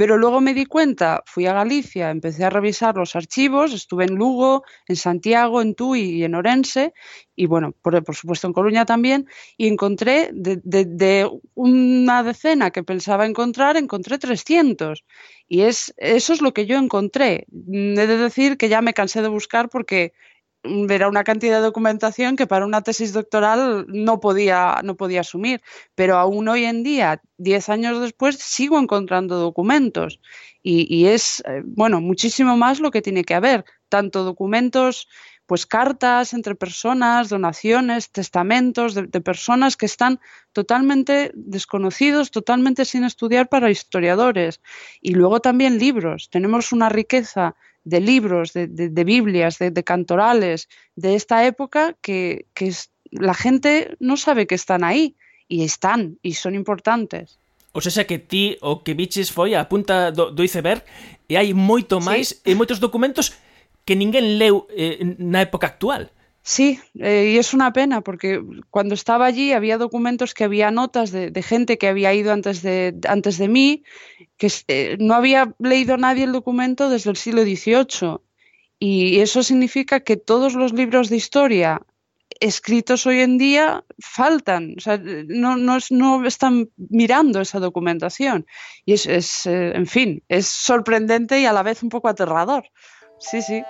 Pero 0.00 0.16
luego 0.16 0.40
me 0.40 0.54
di 0.54 0.64
cuenta, 0.64 1.22
fui 1.26 1.44
a 1.44 1.52
Galicia, 1.52 2.08
empecé 2.08 2.46
a 2.46 2.48
revisar 2.48 2.96
los 2.96 3.14
archivos, 3.16 3.74
estuve 3.74 4.04
en 4.04 4.14
Lugo, 4.14 4.64
en 4.88 4.96
Santiago, 4.96 5.60
en 5.60 5.74
Tui 5.74 6.00
y 6.00 6.24
en 6.24 6.34
Orense, 6.34 6.94
y 7.36 7.44
bueno, 7.44 7.72
por, 7.82 8.16
supuesto 8.16 8.46
en 8.46 8.54
Coruña 8.54 8.86
también, 8.86 9.28
y 9.58 9.68
encontré 9.68 10.30
de, 10.32 11.30
una 11.52 12.22
decena 12.22 12.70
que 12.70 12.82
pensaba 12.82 13.26
encontrar, 13.26 13.76
encontré 13.76 14.16
300. 14.16 15.04
Y 15.48 15.62
es, 15.62 15.92
eso 15.98 16.32
es 16.32 16.40
lo 16.40 16.54
que 16.54 16.64
yo 16.64 16.78
encontré. 16.78 17.46
He 17.70 18.06
de 18.06 18.16
decir 18.16 18.56
que 18.56 18.70
ya 18.70 18.80
me 18.80 18.94
cansé 18.94 19.20
de 19.20 19.28
buscar 19.28 19.68
porque 19.68 20.14
era 20.62 21.08
una 21.08 21.24
cantidad 21.24 21.56
de 21.56 21.62
documentación 21.62 22.36
que 22.36 22.46
para 22.46 22.66
una 22.66 22.82
tesis 22.82 23.12
doctoral 23.12 23.86
no 23.88 24.20
podía, 24.20 24.80
no 24.84 24.96
podía 24.96 25.20
asumir. 25.20 25.62
Pero 25.94 26.16
aún 26.18 26.48
hoy 26.48 26.64
en 26.64 26.82
día, 26.82 27.22
diez 27.38 27.68
años 27.68 28.00
después, 28.00 28.36
sigo 28.36 28.78
encontrando 28.78 29.38
documentos. 29.38 30.20
Y, 30.62 31.06
es, 31.06 31.42
eh, 31.46 31.62
bueno, 31.64 32.02
muchísimo 32.02 32.56
más 32.56 32.80
lo 32.80 32.90
que 32.90 33.00
tiene 33.00 33.24
que 33.24 33.34
haber. 33.34 33.64
Tanto 33.88 34.24
documentos, 34.24 35.08
pues 35.50 35.66
cartas 35.66 36.32
entre 36.32 36.54
personas, 36.54 37.28
donaciones, 37.28 38.10
testamentos 38.10 38.94
de, 38.94 39.08
de 39.08 39.20
personas 39.20 39.76
que 39.76 39.84
están 39.84 40.20
totalmente 40.52 41.32
desconocidos, 41.34 42.30
totalmente 42.30 42.84
sin 42.84 43.02
estudiar 43.02 43.48
para 43.48 43.68
historiadores. 43.68 44.60
Y 45.00 45.14
luego 45.14 45.40
también 45.40 45.80
libros. 45.80 46.30
Tenemos 46.30 46.70
una 46.70 46.88
riqueza 46.88 47.56
de 47.82 47.98
libros, 47.98 48.52
de, 48.52 48.68
de, 48.68 48.90
de 48.90 49.02
Biblias, 49.02 49.58
de, 49.58 49.72
de, 49.72 49.82
cantorales 49.82 50.68
de 50.94 51.16
esta 51.16 51.44
época 51.44 51.96
que, 52.00 52.46
que 52.54 52.68
es, 52.68 52.92
la 53.10 53.34
gente 53.34 53.96
no 53.98 54.16
sabe 54.16 54.46
que 54.46 54.54
están 54.54 54.84
ahí 54.84 55.16
y 55.48 55.64
están 55.64 56.16
y 56.22 56.34
son 56.34 56.54
importantes. 56.54 57.40
O 57.72 57.80
sea, 57.80 58.06
que 58.06 58.20
ti 58.20 58.56
o 58.62 58.84
que 58.84 58.94
biches 58.94 59.34
foi 59.34 59.58
a 59.58 59.66
punta 59.66 60.14
do, 60.14 60.30
do 60.30 60.46
iceberg 60.46 60.86
e 61.26 61.34
hai 61.34 61.50
moito 61.50 61.98
máis 61.98 62.38
sí. 62.38 62.50
e 62.50 62.54
moitos 62.54 62.78
documentos 62.78 63.34
que 63.84 63.96
ninguén 63.96 64.38
leu 64.38 64.66
eh, 64.70 64.98
na 65.18 65.40
época 65.42 65.66
actual. 65.66 66.10
Sí, 66.42 66.80
eh, 66.98 67.32
y 67.34 67.38
es 67.38 67.52
una 67.52 67.72
pena 67.72 68.00
porque 68.00 68.40
cuando 68.70 68.94
estaba 68.94 69.26
allí 69.26 69.52
había 69.52 69.76
documentos 69.76 70.32
que 70.32 70.44
había 70.44 70.70
notas 70.70 71.12
de, 71.12 71.30
de 71.30 71.42
gente 71.42 71.76
que 71.76 71.88
había 71.88 72.14
ido 72.14 72.32
antes 72.32 72.62
de, 72.62 72.96
antes 73.06 73.36
de 73.36 73.48
mí, 73.48 73.84
que 74.38 74.50
eh, 74.68 74.96
no 74.98 75.14
había 75.14 75.54
leído 75.58 75.96
nadie 75.96 76.24
el 76.24 76.32
documento 76.32 76.88
desde 76.88 77.10
el 77.10 77.16
siglo 77.16 77.42
XVIII. 77.42 78.20
Y 78.78 79.20
eso 79.20 79.42
significa 79.42 80.00
que 80.00 80.16
todos 80.16 80.54
los 80.54 80.72
libros 80.72 81.10
de 81.10 81.16
historia 81.16 81.82
escritos 82.40 83.06
hoy 83.06 83.20
en 83.20 83.36
día 83.36 83.84
faltan, 83.98 84.74
o 84.78 84.80
sea, 84.80 84.98
no, 84.98 85.56
no, 85.56 85.78
no 85.90 86.26
están 86.26 86.70
mirando 86.76 87.40
esa 87.42 87.60
documentación. 87.60 88.46
Y 88.86 88.94
es, 88.94 89.04
es 89.06 89.46
eh, 89.46 89.72
en 89.74 89.86
fin, 89.86 90.22
es 90.28 90.46
sorprendente 90.46 91.38
y 91.38 91.44
a 91.44 91.52
la 91.52 91.62
vez 91.62 91.82
un 91.82 91.90
poco 91.90 92.08
aterrador. 92.08 92.64
Sí, 93.20 93.42
sí. 93.42 93.62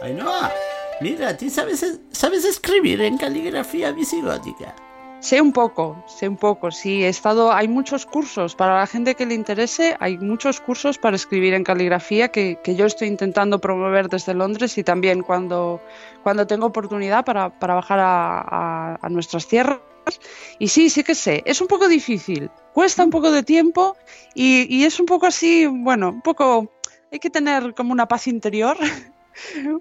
Ainhoa, 0.00 0.52
mira, 1.00 1.36
¿tú 1.36 1.50
sabes, 1.50 1.98
sabes 2.12 2.44
escribir 2.44 3.00
en 3.00 3.18
caligrafía 3.18 3.90
visigótica? 3.90 4.76
Sé 5.18 5.40
un 5.40 5.52
poco, 5.52 6.04
sé 6.06 6.28
un 6.28 6.36
poco, 6.36 6.70
sí, 6.70 7.02
he 7.02 7.08
estado, 7.08 7.50
hay 7.50 7.66
muchos 7.66 8.06
cursos, 8.06 8.54
para 8.54 8.78
la 8.78 8.86
gente 8.86 9.14
que 9.16 9.26
le 9.26 9.34
interese, 9.34 9.96
hay 9.98 10.18
muchos 10.18 10.60
cursos 10.60 10.98
para 10.98 11.16
escribir 11.16 11.54
en 11.54 11.64
caligrafía 11.64 12.28
que, 12.28 12.60
que 12.62 12.76
yo 12.76 12.84
estoy 12.86 13.08
intentando 13.08 13.58
promover 13.58 14.08
desde 14.08 14.34
Londres 14.34 14.78
y 14.78 14.84
también 14.84 15.22
cuando, 15.22 15.80
cuando 16.22 16.46
tengo 16.46 16.66
oportunidad 16.66 17.24
para, 17.24 17.58
para 17.58 17.74
bajar 17.74 17.98
a, 17.98 18.38
a, 18.40 18.98
a 19.00 19.08
nuestras 19.08 19.48
tierras. 19.48 19.80
Y 20.58 20.68
sí, 20.68 20.90
sí 20.90 21.02
que 21.02 21.14
sé, 21.14 21.42
es 21.46 21.60
un 21.60 21.66
poco 21.66 21.88
difícil, 21.88 22.50
cuesta 22.72 23.04
un 23.04 23.10
poco 23.10 23.30
de 23.30 23.42
tiempo 23.42 23.96
y, 24.34 24.66
y 24.74 24.84
es 24.84 25.00
un 25.00 25.06
poco 25.06 25.26
así, 25.26 25.66
bueno, 25.66 26.10
un 26.10 26.22
poco, 26.22 26.72
hay 27.10 27.18
que 27.18 27.30
tener 27.30 27.74
como 27.74 27.92
una 27.92 28.06
paz 28.06 28.26
interior 28.26 28.76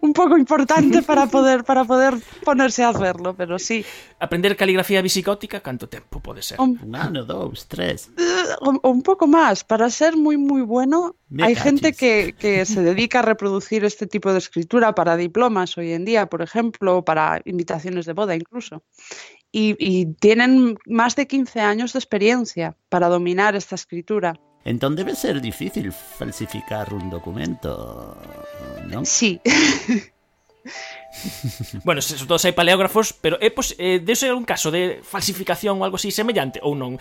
un 0.02 0.14
poco 0.14 0.38
importante 0.38 1.02
para 1.04 1.28
poder 1.28 1.64
para 1.64 1.86
poder 1.86 2.16
ponerse 2.44 2.84
a 2.84 2.90
hacerlo, 2.90 3.36
pero 3.36 3.60
sí. 3.60 3.86
Aprender 4.20 4.56
caligrafía 4.56 5.02
visigótica, 5.02 5.62
¿cuánto 5.62 5.88
tiempo 5.88 6.20
puede 6.20 6.42
ser? 6.42 6.60
Un, 6.60 6.96
ano, 6.96 7.24
dos, 7.26 7.68
tres. 7.68 8.12
Uh, 8.62 8.88
un 8.88 9.02
poco 9.02 9.28
más. 9.28 9.64
Para 9.64 9.90
ser 9.90 10.16
muy, 10.16 10.38
muy 10.38 10.62
bueno, 10.62 11.16
Me 11.30 11.44
hay 11.44 11.56
gente 11.56 11.94
que, 11.94 12.36
que 12.38 12.66
se 12.66 12.82
dedica 12.82 13.20
a 13.20 13.22
reproducir 13.24 13.86
este 13.86 14.08
tipo 14.08 14.32
de 14.32 14.40
escritura 14.40 14.96
para 14.96 15.18
diplomas 15.18 15.78
hoy 15.78 15.92
en 15.92 16.06
día, 16.06 16.28
por 16.28 16.42
ejemplo, 16.42 17.04
para 17.04 17.42
invitaciones 17.46 18.06
de 18.06 18.14
boda 18.14 18.36
incluso. 18.36 18.84
Y, 19.54 19.76
y 19.80 20.08
tienen 20.16 20.78
más 20.88 21.16
de 21.16 21.28
15 21.28 21.62
años 21.62 21.94
de 21.94 22.00
experiencia 22.00 22.76
para 22.90 23.08
dominar 23.08 23.56
esta 23.56 23.76
escritura. 23.76 24.34
Entonces 24.66 25.06
debe 25.06 25.16
ser 25.16 25.42
difícil 25.42 25.92
falsificar 25.92 26.94
un 26.94 27.10
documento, 27.10 28.18
¿no? 28.88 29.06
Sí. 29.06 29.40
bueno, 31.84 32.02
sobre 32.02 32.28
todo 32.28 32.40
hai 32.42 32.56
paleógrafos, 32.56 33.14
pero 33.14 33.36
é 33.40 33.52
pos, 33.52 33.76
eh, 33.78 34.00
de 34.00 34.16
ser 34.16 34.34
un 34.34 34.48
caso 34.48 34.72
de 34.72 35.04
falsificación 35.04 35.78
ou 35.80 35.86
algo 35.86 36.00
así 36.00 36.10
semellante 36.10 36.64
ou 36.64 36.74
non? 36.74 36.98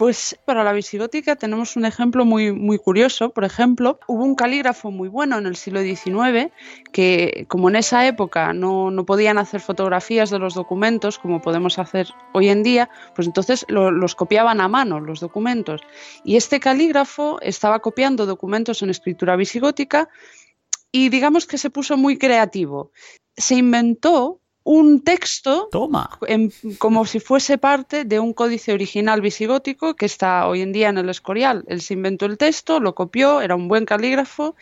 Pues 0.00 0.34
para 0.46 0.64
la 0.64 0.72
visigótica 0.72 1.36
tenemos 1.36 1.76
un 1.76 1.84
ejemplo 1.84 2.24
muy, 2.24 2.52
muy 2.52 2.78
curioso. 2.78 3.34
Por 3.36 3.44
ejemplo, 3.44 4.00
hubo 4.06 4.24
un 4.24 4.34
calígrafo 4.34 4.90
muy 4.90 5.10
bueno 5.10 5.36
en 5.36 5.44
el 5.44 5.56
siglo 5.56 5.82
XIX 5.82 6.50
que, 6.90 7.44
como 7.48 7.68
en 7.68 7.76
esa 7.76 8.06
época 8.06 8.54
no, 8.54 8.90
no 8.90 9.04
podían 9.04 9.36
hacer 9.36 9.60
fotografías 9.60 10.30
de 10.30 10.38
los 10.38 10.54
documentos 10.54 11.18
como 11.18 11.42
podemos 11.42 11.78
hacer 11.78 12.08
hoy 12.32 12.48
en 12.48 12.62
día, 12.62 12.88
pues 13.14 13.26
entonces 13.28 13.66
lo, 13.68 13.90
los 13.90 14.14
copiaban 14.14 14.62
a 14.62 14.68
mano 14.68 15.00
los 15.00 15.20
documentos. 15.20 15.82
Y 16.24 16.36
este 16.36 16.60
calígrafo 16.60 17.38
estaba 17.42 17.80
copiando 17.80 18.24
documentos 18.24 18.80
en 18.80 18.88
escritura 18.88 19.36
visigótica 19.36 20.08
y 20.92 21.08
digamos 21.08 21.46
que 21.46 21.58
se 21.58 21.70
puso 21.70 21.96
muy 21.96 22.18
creativo. 22.18 22.92
Se 23.36 23.54
inventó 23.54 24.40
un 24.62 25.02
texto 25.02 25.68
Toma. 25.72 26.18
En, 26.26 26.52
como 26.78 27.06
si 27.06 27.18
fuese 27.18 27.58
parte 27.58 28.04
de 28.04 28.20
un 28.20 28.32
códice 28.34 28.72
original 28.72 29.20
visigótico 29.20 29.96
que 29.96 30.06
está 30.06 30.46
hoy 30.46 30.60
en 30.60 30.72
día 30.72 30.88
en 30.88 30.98
el 30.98 31.08
Escorial. 31.08 31.64
Él 31.66 31.80
se 31.80 31.94
inventó 31.94 32.26
el 32.26 32.36
texto, 32.36 32.78
lo 32.78 32.94
copió, 32.94 33.40
era 33.40 33.56
un 33.56 33.68
buen 33.68 33.86
calígrafo 33.86 34.54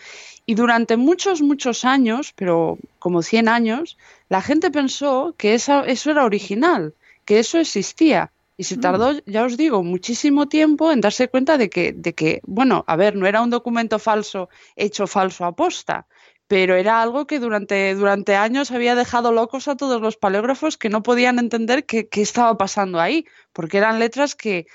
y 0.46 0.54
durante 0.54 0.96
muchos, 0.96 1.42
muchos 1.42 1.84
años, 1.84 2.32
pero 2.34 2.78
como 2.98 3.22
100 3.22 3.48
años, 3.48 3.98
la 4.28 4.40
gente 4.40 4.70
pensó 4.70 5.34
que 5.36 5.54
esa, 5.54 5.84
eso 5.84 6.10
era 6.10 6.24
original, 6.24 6.94
que 7.26 7.38
eso 7.38 7.58
existía. 7.58 8.32
Y 8.58 8.64
se 8.64 8.76
tardó, 8.76 9.14
mm. 9.14 9.20
ya 9.24 9.44
os 9.44 9.56
digo, 9.56 9.84
muchísimo 9.84 10.48
tiempo 10.48 10.90
en 10.90 11.00
darse 11.00 11.28
cuenta 11.28 11.56
de 11.56 11.70
que, 11.70 11.92
de 11.92 12.12
que, 12.12 12.40
bueno, 12.44 12.84
a 12.88 12.96
ver, 12.96 13.14
no 13.14 13.26
era 13.26 13.40
un 13.40 13.50
documento 13.50 14.00
falso 14.00 14.50
hecho 14.74 15.06
falso 15.06 15.44
a 15.44 15.52
posta, 15.52 16.06
pero 16.48 16.74
era 16.74 17.00
algo 17.00 17.26
que 17.26 17.38
durante, 17.38 17.94
durante 17.94 18.34
años 18.34 18.72
había 18.72 18.96
dejado 18.96 19.30
locos 19.30 19.68
a 19.68 19.76
todos 19.76 20.02
los 20.02 20.16
paleógrafos 20.16 20.76
que 20.76 20.88
no 20.88 21.04
podían 21.04 21.38
entender 21.38 21.86
qué, 21.86 22.08
qué 22.08 22.20
estaba 22.20 22.58
pasando 22.58 22.98
ahí, 22.98 23.26
porque 23.52 23.78
eran 23.78 24.00
letras 24.00 24.34
que, 24.34 24.66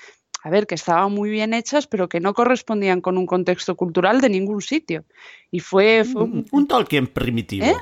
a 0.42 0.48
ver, 0.48 0.66
que 0.66 0.76
estaban 0.76 1.12
muy 1.12 1.28
bien 1.28 1.52
hechas, 1.52 1.86
pero 1.86 2.08
que 2.08 2.20
no 2.20 2.32
correspondían 2.32 3.02
con 3.02 3.18
un 3.18 3.26
contexto 3.26 3.76
cultural 3.76 4.22
de 4.22 4.30
ningún 4.30 4.62
sitio. 4.62 5.04
Y 5.50 5.60
fue... 5.60 6.04
fue... 6.04 6.22
Un, 6.22 6.46
un, 6.50 6.66
Tolkien 6.66 7.06
primitivo. 7.06 7.66
¿Eh? 7.66 7.76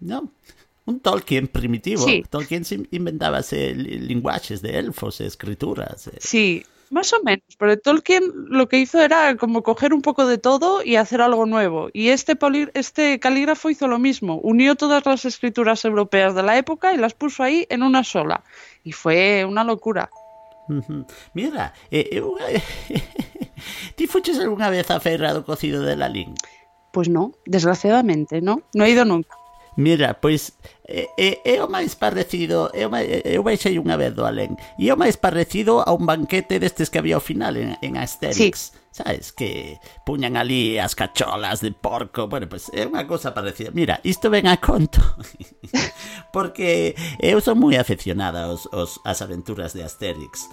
¿No? 0.00 0.30
Un 0.88 1.00
Tolkien 1.00 1.48
primitivo. 1.48 2.02
Sí. 2.02 2.24
Tolkien 2.30 2.64
inventaba 2.92 3.42
lenguajes 3.52 4.62
de 4.62 4.78
elfos, 4.78 5.20
escrituras. 5.20 6.10
Sí, 6.18 6.64
más 6.88 7.12
o 7.12 7.22
menos, 7.22 7.44
pero 7.58 7.78
Tolkien 7.78 8.22
lo 8.48 8.70
que 8.70 8.78
hizo 8.78 8.98
era 9.02 9.36
como 9.36 9.62
coger 9.62 9.92
un 9.92 10.00
poco 10.00 10.26
de 10.26 10.38
todo 10.38 10.82
y 10.82 10.96
hacer 10.96 11.20
algo 11.20 11.44
nuevo. 11.44 11.90
Y 11.92 12.08
este, 12.08 12.38
este 12.72 13.20
calígrafo 13.20 13.68
hizo 13.68 13.86
lo 13.86 13.98
mismo, 13.98 14.36
unió 14.36 14.76
todas 14.76 15.04
las 15.04 15.26
escrituras 15.26 15.84
europeas 15.84 16.34
de 16.34 16.42
la 16.42 16.56
época 16.56 16.94
y 16.94 16.96
las 16.96 17.12
puso 17.12 17.42
ahí 17.42 17.66
en 17.68 17.82
una 17.82 18.02
sola. 18.02 18.42
Y 18.82 18.92
fue 18.92 19.44
una 19.44 19.64
locura. 19.64 20.08
Mira, 21.34 21.74
eh, 21.90 22.08
eu... 22.12 22.36
ti 23.96 24.06
fuches 24.06 24.38
algunha 24.38 24.70
vez 24.70 24.90
a 24.90 25.00
feira 25.00 25.34
do 25.34 25.44
cocido 25.44 25.82
de 25.82 25.96
Lalín? 25.96 26.32
Pois 26.92 27.08
non, 27.08 27.36
desgraciadamente, 27.44 28.40
non? 28.40 28.64
Non 28.72 28.88
he 28.88 28.92
ido 28.92 29.04
nunca. 29.04 29.36
Mira, 29.78 30.18
pois 30.18 30.58
é, 30.88 31.06
é, 31.16 31.54
é 31.54 31.62
o 31.62 31.70
máis 31.70 31.94
parecido 31.94 32.66
é 32.74 32.82
o 32.82 32.90
máis, 32.90 33.06
eu 33.22 33.46
baixei 33.46 33.78
unha 33.78 33.94
vez 33.94 34.10
do 34.10 34.26
Alén. 34.26 34.58
E 34.74 34.90
é 34.90 34.92
o 34.92 34.98
máis 34.98 35.14
parecido 35.14 35.86
a 35.86 35.94
un 35.94 36.02
banquete 36.02 36.58
destes 36.58 36.90
que 36.90 36.98
había 36.98 37.14
ao 37.14 37.22
final 37.22 37.54
en, 37.54 37.78
en 37.78 37.94
Asterix 37.94 38.74
sí. 38.74 38.78
sabes, 38.90 39.30
que 39.30 39.78
puñan 40.02 40.34
ali 40.34 40.82
as 40.82 40.98
cacholas 40.98 41.62
de 41.62 41.70
porco 41.70 42.26
bueno, 42.26 42.50
pois 42.50 42.66
é 42.74 42.90
unha 42.90 43.06
cosa 43.06 43.30
parecida. 43.30 43.70
Mira, 43.70 44.02
isto 44.02 44.34
ven 44.34 44.50
a 44.50 44.58
conto 44.58 44.98
porque 46.34 46.98
eu 47.22 47.38
son 47.38 47.62
moi 47.62 47.78
afeccionada 47.78 48.50
aos, 48.50 48.66
aos, 48.74 48.98
as 49.06 49.22
aventuras 49.22 49.78
de 49.78 49.86
Asterix. 49.86 50.50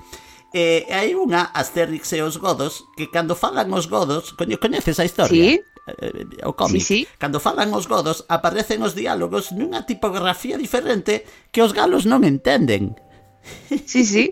E 0.54 0.86
hai 0.94 1.18
unha, 1.18 1.50
Asterix 1.50 2.14
e 2.14 2.22
os 2.22 2.38
godos, 2.38 2.86
que 2.94 3.10
cando 3.10 3.34
falan 3.34 3.74
os 3.74 3.90
godos, 3.90 4.38
coñeces 4.38 5.02
a 5.02 5.10
historia? 5.10 5.34
Sí, 5.34 5.66
Eh, 5.86 6.26
eh, 6.26 6.50
o 6.50 6.58
cómic, 6.58 6.82
sí, 6.82 7.06
sí. 7.06 7.08
cando 7.22 7.38
falan 7.38 7.70
os 7.78 7.86
godos 7.86 8.26
aparecen 8.26 8.82
os 8.82 8.98
diálogos 8.98 9.54
nunha 9.54 9.86
tipografía 9.86 10.58
diferente 10.58 11.30
que 11.54 11.62
os 11.62 11.78
galos 11.78 12.10
non 12.10 12.26
entenden. 12.26 12.98
Sí, 13.86 14.02
sí. 14.02 14.26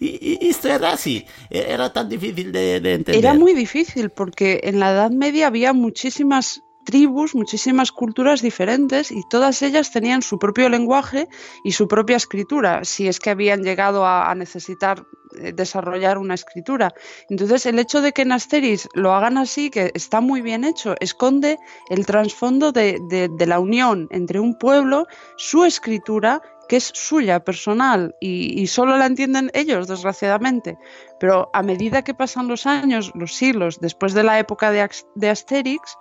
E 0.00 0.36
isto 0.44 0.68
era 0.68 0.92
así, 0.92 1.24
era 1.48 1.92
tan 1.92 2.08
difícil 2.08 2.52
de, 2.52 2.80
de 2.80 2.90
entender. 3.00 3.20
Era 3.20 3.32
moi 3.32 3.56
difícil 3.56 4.12
porque 4.12 4.60
en 4.64 4.80
la 4.80 4.92
Edad 4.92 5.12
Media 5.12 5.48
había 5.48 5.72
muchísimas 5.72 6.60
tribus, 6.84 7.34
muchísimas 7.34 7.92
culturas 7.92 8.42
diferentes 8.42 9.10
y 9.10 9.22
todas 9.28 9.62
ellas 9.62 9.92
tenían 9.92 10.22
su 10.22 10.38
propio 10.38 10.68
lenguaje 10.68 11.28
y 11.64 11.72
su 11.72 11.88
propia 11.88 12.16
escritura, 12.16 12.84
si 12.84 13.08
es 13.08 13.20
que 13.20 13.30
habían 13.30 13.62
llegado 13.62 14.06
a, 14.06 14.34
necesitar 14.34 15.04
eh, 15.38 15.52
desarrollar 15.52 16.18
una 16.18 16.34
escritura. 16.34 16.92
Entonces, 17.28 17.66
el 17.66 17.78
hecho 17.78 18.00
de 18.00 18.12
que 18.12 18.22
en 18.22 18.32
Asteris 18.32 18.88
lo 18.94 19.12
hagan 19.12 19.38
así, 19.38 19.70
que 19.70 19.90
está 19.94 20.20
muy 20.20 20.40
bien 20.40 20.64
hecho, 20.64 20.94
esconde 21.00 21.58
el 21.88 22.06
trasfondo 22.06 22.72
de 22.72 23.46
la 23.46 23.60
unión 23.60 24.08
entre 24.10 24.40
un 24.40 24.58
pueblo, 24.58 25.06
su 25.36 25.64
escritura 25.64 26.42
que 26.70 26.76
es 26.76 26.92
suya, 26.94 27.40
personal, 27.40 28.14
y, 28.20 28.62
y, 28.62 28.68
solo 28.68 28.96
la 28.96 29.06
entienden 29.06 29.50
ellos, 29.54 29.88
desgraciadamente. 29.88 30.78
Pero 31.18 31.50
a 31.52 31.64
medida 31.64 32.02
que 32.02 32.14
pasan 32.14 32.46
los 32.46 32.64
años, 32.64 33.10
los 33.16 33.34
siglos, 33.34 33.80
después 33.80 34.14
de 34.14 34.22
la 34.22 34.38
época 34.38 34.70
de, 34.70 34.88
de 35.16 35.30
Asterix, 35.30 35.98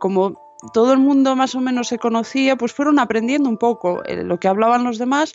como 0.00 0.50
todo 0.74 0.92
el 0.92 0.98
mundo 0.98 1.36
más 1.36 1.54
o 1.54 1.60
menos 1.60 1.86
se 1.88 1.98
conocía, 1.98 2.56
pues 2.56 2.72
fueron 2.72 2.98
aprendiendo 2.98 3.48
un 3.48 3.56
poco 3.58 4.02
eh, 4.04 4.24
lo 4.24 4.40
que 4.40 4.48
hablaban 4.48 4.82
los 4.82 4.98
demás 4.98 5.34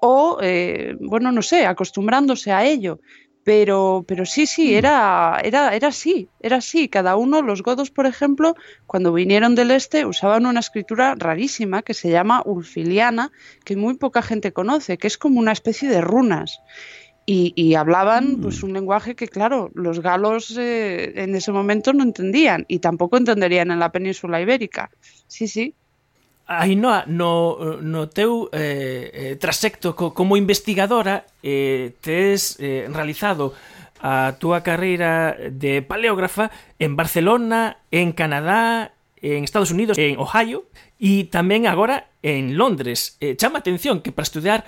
o, 0.00 0.38
eh, 0.40 0.96
bueno, 1.00 1.32
no 1.32 1.42
sé, 1.42 1.66
acostumbrándose 1.66 2.52
a 2.52 2.64
ello. 2.64 3.00
Pero, 3.44 4.04
pero 4.06 4.26
sí, 4.26 4.46
sí, 4.46 4.72
mm. 4.72 4.76
era, 4.76 5.40
era, 5.42 5.74
era 5.74 5.88
así, 5.88 6.28
era 6.40 6.56
así. 6.56 6.88
Cada 6.88 7.16
uno, 7.16 7.40
los 7.40 7.62
godos, 7.62 7.90
por 7.90 8.06
ejemplo, 8.06 8.54
cuando 8.86 9.12
vinieron 9.12 9.54
del 9.54 9.70
este, 9.70 10.04
usaban 10.04 10.44
una 10.44 10.60
escritura 10.60 11.14
rarísima 11.16 11.82
que 11.82 11.94
se 11.94 12.10
llama 12.10 12.42
ulfiliana, 12.44 13.32
que 13.64 13.76
muy 13.76 13.94
poca 13.94 14.22
gente 14.22 14.52
conoce, 14.52 14.98
que 14.98 15.06
es 15.06 15.16
como 15.16 15.40
una 15.40 15.52
especie 15.52 15.88
de 15.88 16.00
runas. 16.02 16.60
Y, 17.28 17.52
y, 17.56 17.74
hablaban 17.74 18.38
pues 18.40 18.62
mm. 18.62 18.66
un 18.66 18.72
lenguaje 18.72 19.14
que, 19.14 19.28
claro, 19.28 19.70
los 19.74 20.00
galos 20.00 20.56
eh, 20.56 21.12
en 21.14 21.34
ese 21.36 21.52
momento 21.52 21.92
no 21.92 22.02
entendían 22.02 22.64
y 22.68 22.78
tampoco 22.78 23.18
entenderían 23.18 23.70
en 23.70 23.80
la 23.80 23.92
península 23.92 24.40
ibérica. 24.40 24.88
Sí, 25.26 25.46
sí. 25.46 25.74
Ainhoa, 26.48 27.04
no, 27.04 27.76
no 27.84 28.08
teu 28.08 28.48
eh, 28.56 29.12
eh, 29.12 29.36
trasecto 29.36 29.92
co, 29.92 30.16
como 30.16 30.40
investigadora 30.40 31.28
eh, 31.44 31.92
tes 32.00 32.56
eh, 32.56 32.88
realizado 32.88 33.52
a 34.00 34.40
túa 34.40 34.64
carreira 34.64 35.36
de 35.36 35.84
paleógrafa 35.84 36.48
en 36.80 36.96
Barcelona, 36.96 37.76
en 37.92 38.16
Canadá, 38.16 38.96
en 39.20 39.44
Estados 39.44 39.70
Unidos, 39.70 39.98
en 40.00 40.16
Ohio 40.16 40.64
e 40.96 41.28
tamén 41.28 41.68
agora 41.68 42.08
en 42.24 42.56
Londres. 42.56 43.20
Eh, 43.20 43.36
chama 43.36 43.60
atención 43.60 44.00
que 44.00 44.10
para 44.10 44.24
estudiar 44.24 44.64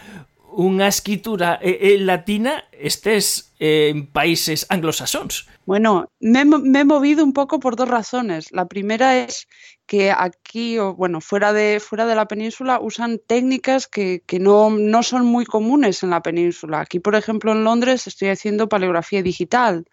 unha 0.50 0.90
escritura 0.90 1.58
eh, 1.62 1.94
eh, 1.94 1.98
latina 2.02 2.66
estés 2.74 3.54
eh, 3.62 3.94
en 3.94 4.10
países 4.10 4.66
anglosaxóns. 4.68 5.46
Bueno, 5.64 6.10
me, 6.18 6.44
me 6.44 6.80
he 6.80 6.84
movido 6.84 7.22
un 7.22 7.32
poco 7.32 7.60
por 7.60 7.76
dos 7.76 7.88
razones. 7.88 8.50
La 8.50 8.66
primera 8.66 9.18
es 9.18 9.46
que 9.86 10.10
aquí, 10.10 10.78
o 10.78 10.94
bueno, 10.94 11.20
fuera 11.20 11.52
de, 11.52 11.80
fuera 11.80 12.06
de 12.06 12.14
la 12.14 12.26
península, 12.26 12.80
usan 12.80 13.20
técnicas 13.26 13.86
que, 13.86 14.22
que 14.26 14.38
no, 14.38 14.70
no, 14.70 15.02
son 15.02 15.26
muy 15.26 15.44
comunes 15.44 16.02
en 16.02 16.10
la 16.10 16.22
península. 16.22 16.80
Aquí, 16.80 17.00
por 17.00 17.14
ejemplo, 17.14 17.52
en 17.52 17.64
Londres 17.64 18.06
estoy 18.06 18.28
haciendo 18.28 18.68
paleografía 18.68 19.22
digital, 19.22 19.84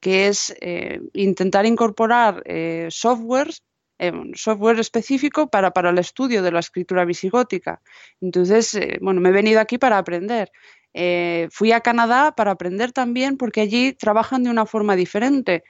que 0.00 0.28
es 0.28 0.54
eh, 0.60 1.00
intentar 1.14 1.66
incorporar 1.66 2.42
eh, 2.44 2.88
softwares 2.90 3.62
eh, 3.98 4.12
software 4.34 4.78
específico 4.78 5.48
para, 5.48 5.70
para 5.70 5.90
el 5.90 5.98
estudio 5.98 6.42
de 6.42 6.52
la 6.52 6.60
escritura 6.60 7.04
visigótica. 7.04 7.80
Entonces, 8.20 8.74
eh, 8.74 8.98
bueno, 9.00 9.20
me 9.20 9.30
he 9.30 9.32
venido 9.32 9.60
aquí 9.60 9.78
para 9.78 9.98
aprender. 9.98 10.50
Eh, 10.94 11.48
fui 11.50 11.72
a 11.72 11.80
Canadá 11.80 12.32
para 12.34 12.52
aprender 12.52 12.92
también 12.92 13.36
porque 13.36 13.60
allí 13.60 13.92
trabajan 13.92 14.42
de 14.44 14.50
una 14.50 14.66
forma 14.66 14.96
diferente. 14.96 15.64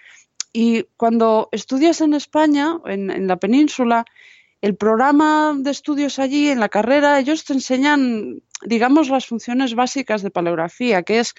Y 0.53 0.85
cuando 0.97 1.49
estudias 1.53 2.01
en 2.01 2.15
España, 2.15 2.79
en, 2.87 3.11
en 3.11 3.27
la 3.27 3.37
península, 3.37 4.05
el 4.63 4.75
programa 4.77 5.55
de 5.59 5.71
estudios 5.71 6.19
allí 6.19 6.49
en 6.49 6.61
la 6.61 6.69
carrera, 6.69 7.19
ellos 7.19 7.45
te 7.45 7.53
enseñan, 7.53 8.43
digamos, 8.63 9.09
las 9.09 9.27
funciones 9.27 9.75
básicas 9.75 10.23
de 10.23 10.31
paleografía, 10.31 11.03
que 11.03 11.19
es 11.19 11.35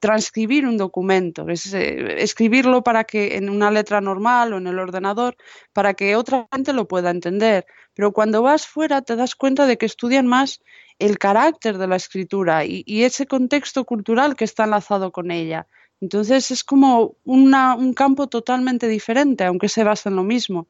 transcribir 0.00 0.66
un 0.66 0.76
documento, 0.76 1.48
es 1.48 1.72
eh, 1.72 2.22
escribirlo 2.22 2.82
para 2.82 3.04
que 3.04 3.36
en 3.36 3.48
una 3.50 3.70
letra 3.70 4.00
normal 4.00 4.52
o 4.52 4.58
en 4.58 4.66
el 4.66 4.78
ordenador, 4.78 5.36
para 5.72 5.94
que 5.94 6.16
otra 6.16 6.48
gente 6.52 6.72
lo 6.72 6.88
pueda 6.88 7.10
entender. 7.10 7.66
Pero 7.94 8.12
cuando 8.12 8.42
vas 8.42 8.66
fuera 8.66 9.02
te 9.02 9.14
das 9.14 9.34
cuenta 9.34 9.66
de 9.66 9.76
que 9.78 9.86
estudian 9.86 10.26
más 10.26 10.60
el 10.98 11.18
carácter 11.18 11.78
de 11.78 11.86
la 11.86 11.96
escritura 11.96 12.64
y, 12.64 12.82
y 12.86 13.04
ese 13.04 13.26
contexto 13.26 13.84
cultural 13.84 14.36
que 14.36 14.44
está 14.44 14.64
enlazado 14.64 15.12
con 15.12 15.30
ella. 15.30 15.66
Entonces 16.00 16.50
es 16.50 16.64
como 16.64 17.16
una, 17.24 17.74
un 17.74 17.92
campo 17.92 18.26
totalmente 18.26 18.88
diferente, 18.88 19.44
aunque 19.44 19.68
se 19.68 19.84
basa 19.84 20.08
en 20.08 20.16
lo 20.16 20.24
mismo. 20.24 20.68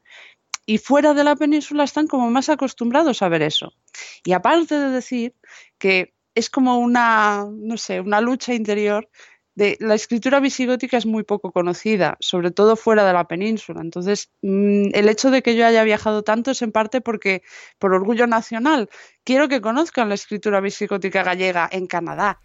Y 0.65 0.77
fuera 0.77 1.13
de 1.13 1.23
la 1.23 1.35
península 1.35 1.85
están 1.85 2.07
como 2.07 2.29
más 2.29 2.49
acostumbrados 2.49 3.21
a 3.21 3.29
ver 3.29 3.41
eso. 3.41 3.73
Y 4.23 4.33
aparte 4.33 4.77
de 4.77 4.89
decir 4.89 5.35
que 5.77 6.13
es 6.35 6.49
como 6.49 6.79
una, 6.79 7.45
no 7.51 7.77
sé, 7.77 7.99
una 7.99 8.21
lucha 8.21 8.53
interior 8.53 9.09
de 9.55 9.77
la 9.79 9.95
escritura 9.95 10.39
visigótica 10.39 10.97
es 10.97 11.05
muy 11.05 11.23
poco 11.23 11.51
conocida, 11.51 12.17
sobre 12.19 12.51
todo 12.51 12.75
fuera 12.75 13.05
de 13.05 13.13
la 13.13 13.27
península. 13.27 13.81
Entonces, 13.81 14.31
mmm, 14.41 14.89
el 14.93 15.09
hecho 15.09 15.29
de 15.29 15.41
que 15.41 15.55
yo 15.55 15.65
haya 15.65 15.83
viajado 15.83 16.23
tanto 16.23 16.51
es 16.51 16.61
en 16.61 16.71
parte 16.71 17.01
porque, 17.01 17.41
por 17.77 17.93
orgullo 17.93 18.27
nacional, 18.27 18.89
quiero 19.23 19.49
que 19.49 19.61
conozcan 19.61 20.09
la 20.09 20.15
escritura 20.15 20.61
visigótica 20.61 21.23
gallega 21.23 21.67
en 21.71 21.87
Canadá. 21.87 22.39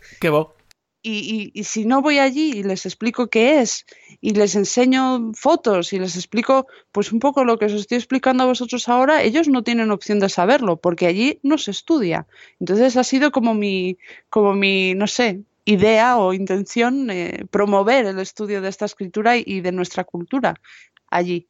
Y, 1.06 1.52
y, 1.54 1.60
y, 1.60 1.64
si 1.64 1.84
no 1.84 2.02
voy 2.02 2.18
allí 2.18 2.50
y 2.52 2.62
les 2.64 2.84
explico 2.84 3.28
qué 3.28 3.60
es 3.60 3.86
y 4.20 4.30
les 4.32 4.56
enseño 4.56 5.32
fotos 5.34 5.92
y 5.92 6.00
les 6.00 6.16
explico 6.16 6.66
pues 6.90 7.12
un 7.12 7.20
poco 7.20 7.44
lo 7.44 7.58
que 7.58 7.66
os 7.66 7.72
estoy 7.72 7.98
explicando 7.98 8.42
a 8.42 8.46
vosotros 8.46 8.88
ahora, 8.88 9.22
ellos 9.22 9.46
no 9.46 9.62
tienen 9.62 9.92
opción 9.92 10.18
de 10.18 10.28
saberlo 10.28 10.78
porque 10.78 11.06
allí 11.06 11.38
no 11.44 11.58
se 11.58 11.70
estudia. 11.70 12.26
Entonces 12.58 12.96
ha 12.96 13.04
sido 13.04 13.30
como 13.30 13.54
mi, 13.54 13.98
como 14.28 14.54
mi 14.54 14.94
no 14.96 15.06
sé, 15.06 15.42
idea 15.64 16.16
o 16.18 16.32
intención 16.32 17.08
eh, 17.10 17.44
promover 17.50 18.06
el 18.06 18.18
estudio 18.18 18.60
de 18.60 18.68
esta 18.68 18.86
escritura 18.86 19.36
y, 19.36 19.44
y 19.46 19.60
de 19.60 19.70
nuestra 19.70 20.02
cultura 20.02 20.60
allí. 21.08 21.46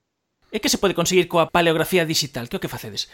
E 0.53 0.61
que 0.61 0.69
se 0.69 0.79
pode 0.79 0.95
conseguir 0.95 1.33
coa 1.33 1.49
paleografía 1.49 2.05
digital? 2.05 2.53
Que 2.53 2.57
o 2.57 2.63
que 2.63 2.69
facedes? 2.69 3.09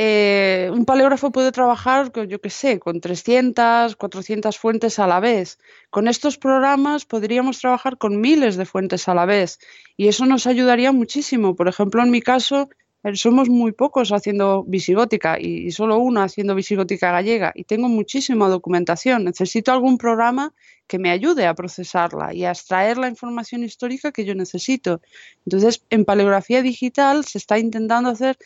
Eh, 0.00 0.70
un 0.72 0.84
paleógrafo 0.84 1.32
puede 1.32 1.50
trabajar, 1.50 2.12
con, 2.12 2.28
yo 2.28 2.40
qué 2.40 2.50
sé, 2.50 2.78
con 2.78 3.00
300, 3.00 3.96
400 3.96 4.56
fuentes 4.56 5.00
a 5.00 5.08
la 5.08 5.18
vez. 5.18 5.58
Con 5.90 6.06
estos 6.06 6.38
programas 6.38 7.04
podríamos 7.04 7.58
trabajar 7.58 7.98
con 7.98 8.20
miles 8.20 8.56
de 8.56 8.64
fuentes 8.64 9.08
a 9.08 9.14
la 9.14 9.26
vez 9.26 9.58
y 9.96 10.06
eso 10.06 10.24
nos 10.24 10.46
ayudaría 10.46 10.92
muchísimo. 10.92 11.56
Por 11.56 11.66
ejemplo, 11.66 12.00
en 12.00 12.12
mi 12.12 12.22
caso, 12.22 12.68
eh, 13.02 13.16
somos 13.16 13.48
muy 13.48 13.72
pocos 13.72 14.12
haciendo 14.12 14.62
visigótica 14.62 15.36
y, 15.40 15.72
solo 15.72 15.98
uno 15.98 16.22
haciendo 16.22 16.54
visigótica 16.54 17.10
gallega 17.10 17.52
y 17.56 17.64
tengo 17.64 17.88
muchísima 17.88 18.48
documentación. 18.48 19.24
Necesito 19.24 19.72
algún 19.72 19.98
programa 19.98 20.54
que 20.86 21.00
me 21.00 21.10
ayude 21.10 21.46
a 21.46 21.54
procesarla 21.54 22.32
y 22.32 22.44
a 22.44 22.50
extraer 22.50 22.98
la 22.98 23.08
información 23.08 23.64
histórica 23.64 24.12
que 24.12 24.24
yo 24.24 24.36
necesito. 24.36 25.00
Entonces, 25.44 25.84
en 25.90 26.04
paleografía 26.04 26.62
digital 26.62 27.24
se 27.24 27.38
está 27.38 27.58
intentando 27.58 28.10
hacer 28.10 28.38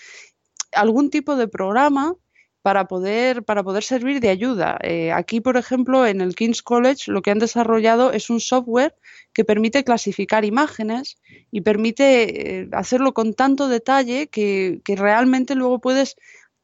algún 0.72 1.11
tipo 1.11 1.37
de 1.37 1.48
programa 1.48 2.14
para 2.62 2.87
poder, 2.87 3.42
para 3.42 3.64
poder 3.64 3.82
servir 3.82 4.20
de 4.20 4.28
ayuda. 4.28 4.78
Eh, 4.82 5.12
aquí, 5.12 5.40
por 5.40 5.56
ejemplo, 5.56 6.06
en 6.06 6.20
el 6.20 6.35
King's 6.37 6.62
College 6.62 7.11
lo 7.11 7.20
que 7.20 7.32
han 7.32 7.40
desarrollado 7.40 8.12
es 8.12 8.30
un 8.30 8.40
software 8.40 8.94
que 9.32 9.44
permite 9.44 9.82
clasificar 9.85 10.44
imágenes 10.44 11.16
y 11.50 11.62
permite 11.62 12.61
eh, 12.61 12.68
hacerlo 12.72 13.14
con 13.14 13.35
tanto 13.35 13.68
detalle 13.68 14.28
que, 14.28 14.80
que, 14.85 14.94
realmente 14.94 15.56
luego 15.56 15.80
puedes 15.80 16.16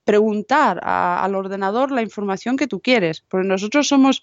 preguntar 0.05 0.81
a, 0.85 1.25
al 1.25 1.35
ordenador 1.35 1.91
la 1.91 2.03
información 2.03 2.57
que 2.57 2.69
tú 2.69 2.81
quieres. 2.81 3.25
Porque 3.29 3.49
nosotros 3.49 3.89
somos 3.89 4.23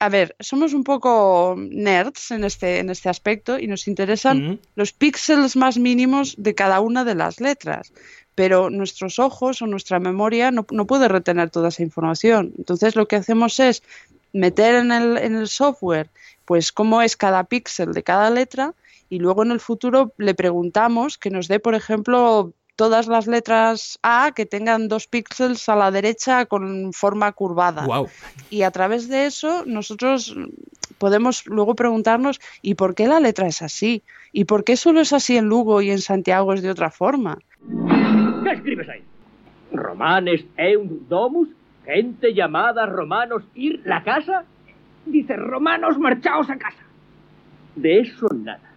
a 0.00 0.08
ver, 0.10 0.36
somos 0.40 0.74
un 0.74 0.84
poco 0.84 1.54
nerds 1.56 2.30
en 2.30 2.44
este, 2.44 2.78
en 2.78 2.90
este 2.90 3.08
aspecto 3.08 3.58
y 3.58 3.68
nos 3.68 3.88
interesan 3.88 4.60
los 4.74 4.92
píxeles 4.92 5.56
más 5.56 5.78
mínimos 5.78 6.34
de 6.36 6.54
cada 6.54 6.80
una 6.80 7.04
de 7.04 7.14
las 7.14 7.40
letras 7.40 7.92
pero 8.34 8.70
nuestros 8.70 9.18
ojos 9.18 9.62
o 9.62 9.66
nuestra 9.66 9.98
memoria 10.00 10.50
no, 10.50 10.66
no, 10.70 10.86
puede 10.86 11.08
retener 11.08 11.50
toda 11.50 11.68
esa 11.68 11.82
información. 11.82 12.52
Entonces 12.58 12.96
lo 12.96 13.06
que 13.06 13.16
hacemos 13.16 13.60
es 13.60 13.82
meter 14.32 14.74
en 14.74 14.92
el, 14.92 15.16
en 15.18 15.36
el 15.36 15.48
software 15.48 16.10
pues 16.44 16.72
cómo 16.72 17.02
es 17.02 17.16
cada 17.16 17.44
píxel 17.44 17.92
de 17.92 18.02
cada 18.02 18.30
letra 18.30 18.74
y 19.08 19.18
luego 19.18 19.42
en 19.42 19.52
el 19.52 19.60
futuro 19.60 20.12
le 20.18 20.34
preguntamos 20.34 21.18
que 21.18 21.30
nos 21.30 21.48
dé, 21.48 21.60
por 21.60 21.74
ejemplo, 21.74 22.52
todas 22.76 23.06
las 23.06 23.26
letras 23.26 23.98
A 24.02 24.32
que 24.34 24.46
tengan 24.46 24.88
dos 24.88 25.06
píxeles 25.06 25.68
a 25.68 25.76
la 25.76 25.90
derecha 25.90 26.46
con 26.46 26.92
forma 26.92 27.30
curvada. 27.32 27.86
Y 28.50 28.62
a 28.62 28.70
través 28.70 29.08
de 29.08 29.26
eso 29.26 29.64
nosotros 29.66 30.34
podemos 30.98 31.46
luego 31.46 31.74
preguntarnos 31.74 32.40
¿y 32.62 32.74
por 32.74 32.94
qué 32.94 33.06
la 33.06 33.20
letra 33.20 33.46
es 33.46 33.62
así? 33.62 34.02
¿Y 34.32 34.44
por 34.44 34.64
qué 34.64 34.76
solo 34.76 35.00
es 35.00 35.12
así 35.12 35.36
en 35.36 35.46
Lugo 35.46 35.80
y 35.80 35.90
en 35.90 36.00
Santiago 36.00 36.52
es 36.52 36.62
de 36.62 36.70
otra 36.70 36.90
forma? 36.90 37.38
¿Qué 38.44 38.50
escribes 38.52 38.88
ahí? 38.88 39.02
Romanes 39.72 40.44
eun 40.56 41.08
domus, 41.08 41.48
gente 41.84 42.34
llamada 42.34 42.86
romanos 42.86 43.42
ir 43.54 43.80
la 43.84 44.02
casa. 44.02 44.44
Dice 45.06 45.36
romanos 45.36 45.98
marchaos 45.98 46.48
a 46.50 46.56
casa. 46.56 46.82
De 47.74 48.00
eso 48.00 48.28
nada. 48.34 48.70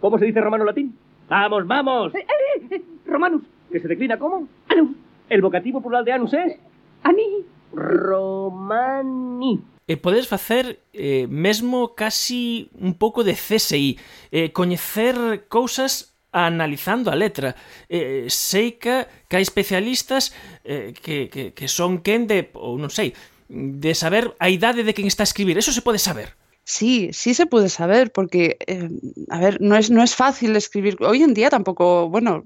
¿Cómo 0.00 0.18
se 0.18 0.26
dice 0.26 0.40
romano 0.40 0.64
latín? 0.64 0.96
Vamos, 1.28 1.66
vamos. 1.66 2.14
Eh, 2.14 2.18
eh, 2.18 2.66
eh, 2.70 2.82
romanus, 3.06 3.42
que 3.72 3.80
se 3.80 3.88
declina 3.88 4.18
como 4.18 4.48
anus. 4.68 4.96
El 5.28 5.40
vocativo 5.40 5.80
plural 5.80 6.04
de 6.04 6.12
anus 6.12 6.34
es 6.34 6.58
ani. 7.02 7.46
Romani. 7.72 9.62
E 9.86 10.00
podes 10.00 10.28
facer 10.28 10.80
eh, 10.96 11.26
mesmo 11.28 11.92
casi 11.94 12.70
un 12.72 12.96
pouco 12.96 13.20
de 13.20 13.34
CSI, 13.36 13.98
eh, 14.32 14.48
coñecer 14.52 15.44
cousas 15.48 16.13
analizando 16.34 17.14
a 17.14 17.14
letra. 17.14 17.54
Eh, 17.86 18.26
sei 18.26 18.74
que, 18.74 19.06
que 19.30 19.38
hai 19.38 19.44
especialistas 19.46 20.34
eh, 20.66 20.90
que, 20.98 21.30
que, 21.30 21.54
que 21.54 21.66
son 21.70 22.02
quen 22.02 22.26
de, 22.26 22.50
ou 22.58 22.74
non 22.74 22.90
sei, 22.90 23.14
de 23.46 23.94
saber 23.94 24.34
a 24.42 24.50
idade 24.50 24.82
de 24.82 24.92
quen 24.92 25.06
está 25.06 25.22
a 25.22 25.30
escribir. 25.30 25.54
Eso 25.54 25.70
se 25.70 25.86
pode 25.86 26.02
saber. 26.02 26.34
Sí, 26.66 27.10
sí 27.12 27.34
se 27.34 27.44
puede 27.46 27.68
saber, 27.68 28.10
porque, 28.10 28.56
eh, 28.66 28.88
a 29.28 29.38
ver, 29.38 29.60
no 29.60 29.76
es, 29.76 29.90
no 29.90 30.02
es 30.02 30.14
fácil 30.16 30.56
escribir. 30.56 30.96
Hoy 31.00 31.22
en 31.22 31.34
día 31.34 31.50
tampoco, 31.50 32.08
bueno, 32.08 32.44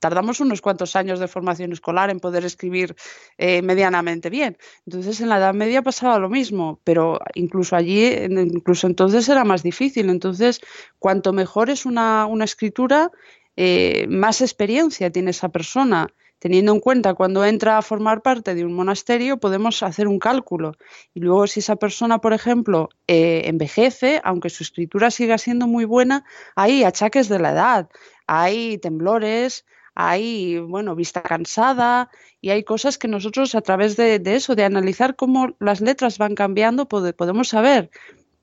tardamos 0.00 0.40
unos 0.40 0.60
cuantos 0.60 0.96
años 0.96 1.20
de 1.20 1.28
formación 1.28 1.72
escolar 1.72 2.10
en 2.10 2.18
poder 2.18 2.44
escribir 2.44 2.96
eh, 3.38 3.62
medianamente 3.62 4.30
bien. 4.30 4.58
Entonces, 4.84 5.20
en 5.20 5.28
la 5.28 5.36
Edad 5.38 5.54
Media 5.54 5.80
pasaba 5.82 6.18
lo 6.18 6.28
mismo, 6.28 6.80
pero 6.82 7.20
incluso 7.34 7.76
allí, 7.76 8.04
incluso 8.04 8.88
entonces 8.88 9.28
era 9.28 9.44
más 9.44 9.62
difícil. 9.62 10.10
Entonces, 10.10 10.60
cuanto 10.98 11.32
mejor 11.32 11.70
es 11.70 11.86
una, 11.86 12.26
una 12.26 12.44
escritura, 12.44 13.12
eh, 13.56 14.06
más 14.08 14.40
experiencia 14.40 15.10
tiene 15.12 15.30
esa 15.30 15.50
persona 15.50 16.08
teniendo 16.42 16.72
en 16.72 16.80
cuenta 16.80 17.14
cuando 17.14 17.44
entra 17.44 17.78
a 17.78 17.82
formar 17.82 18.20
parte 18.20 18.56
de 18.56 18.64
un 18.64 18.72
monasterio, 18.72 19.36
podemos 19.36 19.80
hacer 19.84 20.08
un 20.08 20.18
cálculo. 20.18 20.72
Y 21.14 21.20
luego 21.20 21.46
si 21.46 21.60
esa 21.60 21.76
persona, 21.76 22.18
por 22.18 22.32
ejemplo, 22.32 22.88
eh, 23.06 23.42
envejece, 23.44 24.20
aunque 24.24 24.50
su 24.50 24.64
escritura 24.64 25.12
siga 25.12 25.38
siendo 25.38 25.68
muy 25.68 25.84
buena, 25.84 26.24
hay 26.56 26.82
achaques 26.82 27.28
de 27.28 27.38
la 27.38 27.52
edad, 27.52 27.88
hay 28.26 28.76
temblores, 28.78 29.64
hay, 29.94 30.58
bueno, 30.58 30.96
vista 30.96 31.22
cansada 31.22 32.10
y 32.40 32.50
hay 32.50 32.64
cosas 32.64 32.98
que 32.98 33.06
nosotros 33.06 33.54
a 33.54 33.60
través 33.60 33.96
de, 33.96 34.18
de 34.18 34.34
eso, 34.34 34.56
de 34.56 34.64
analizar 34.64 35.14
cómo 35.14 35.54
las 35.60 35.80
letras 35.80 36.18
van 36.18 36.34
cambiando, 36.34 36.88
podemos 36.88 37.50
saber 37.50 37.88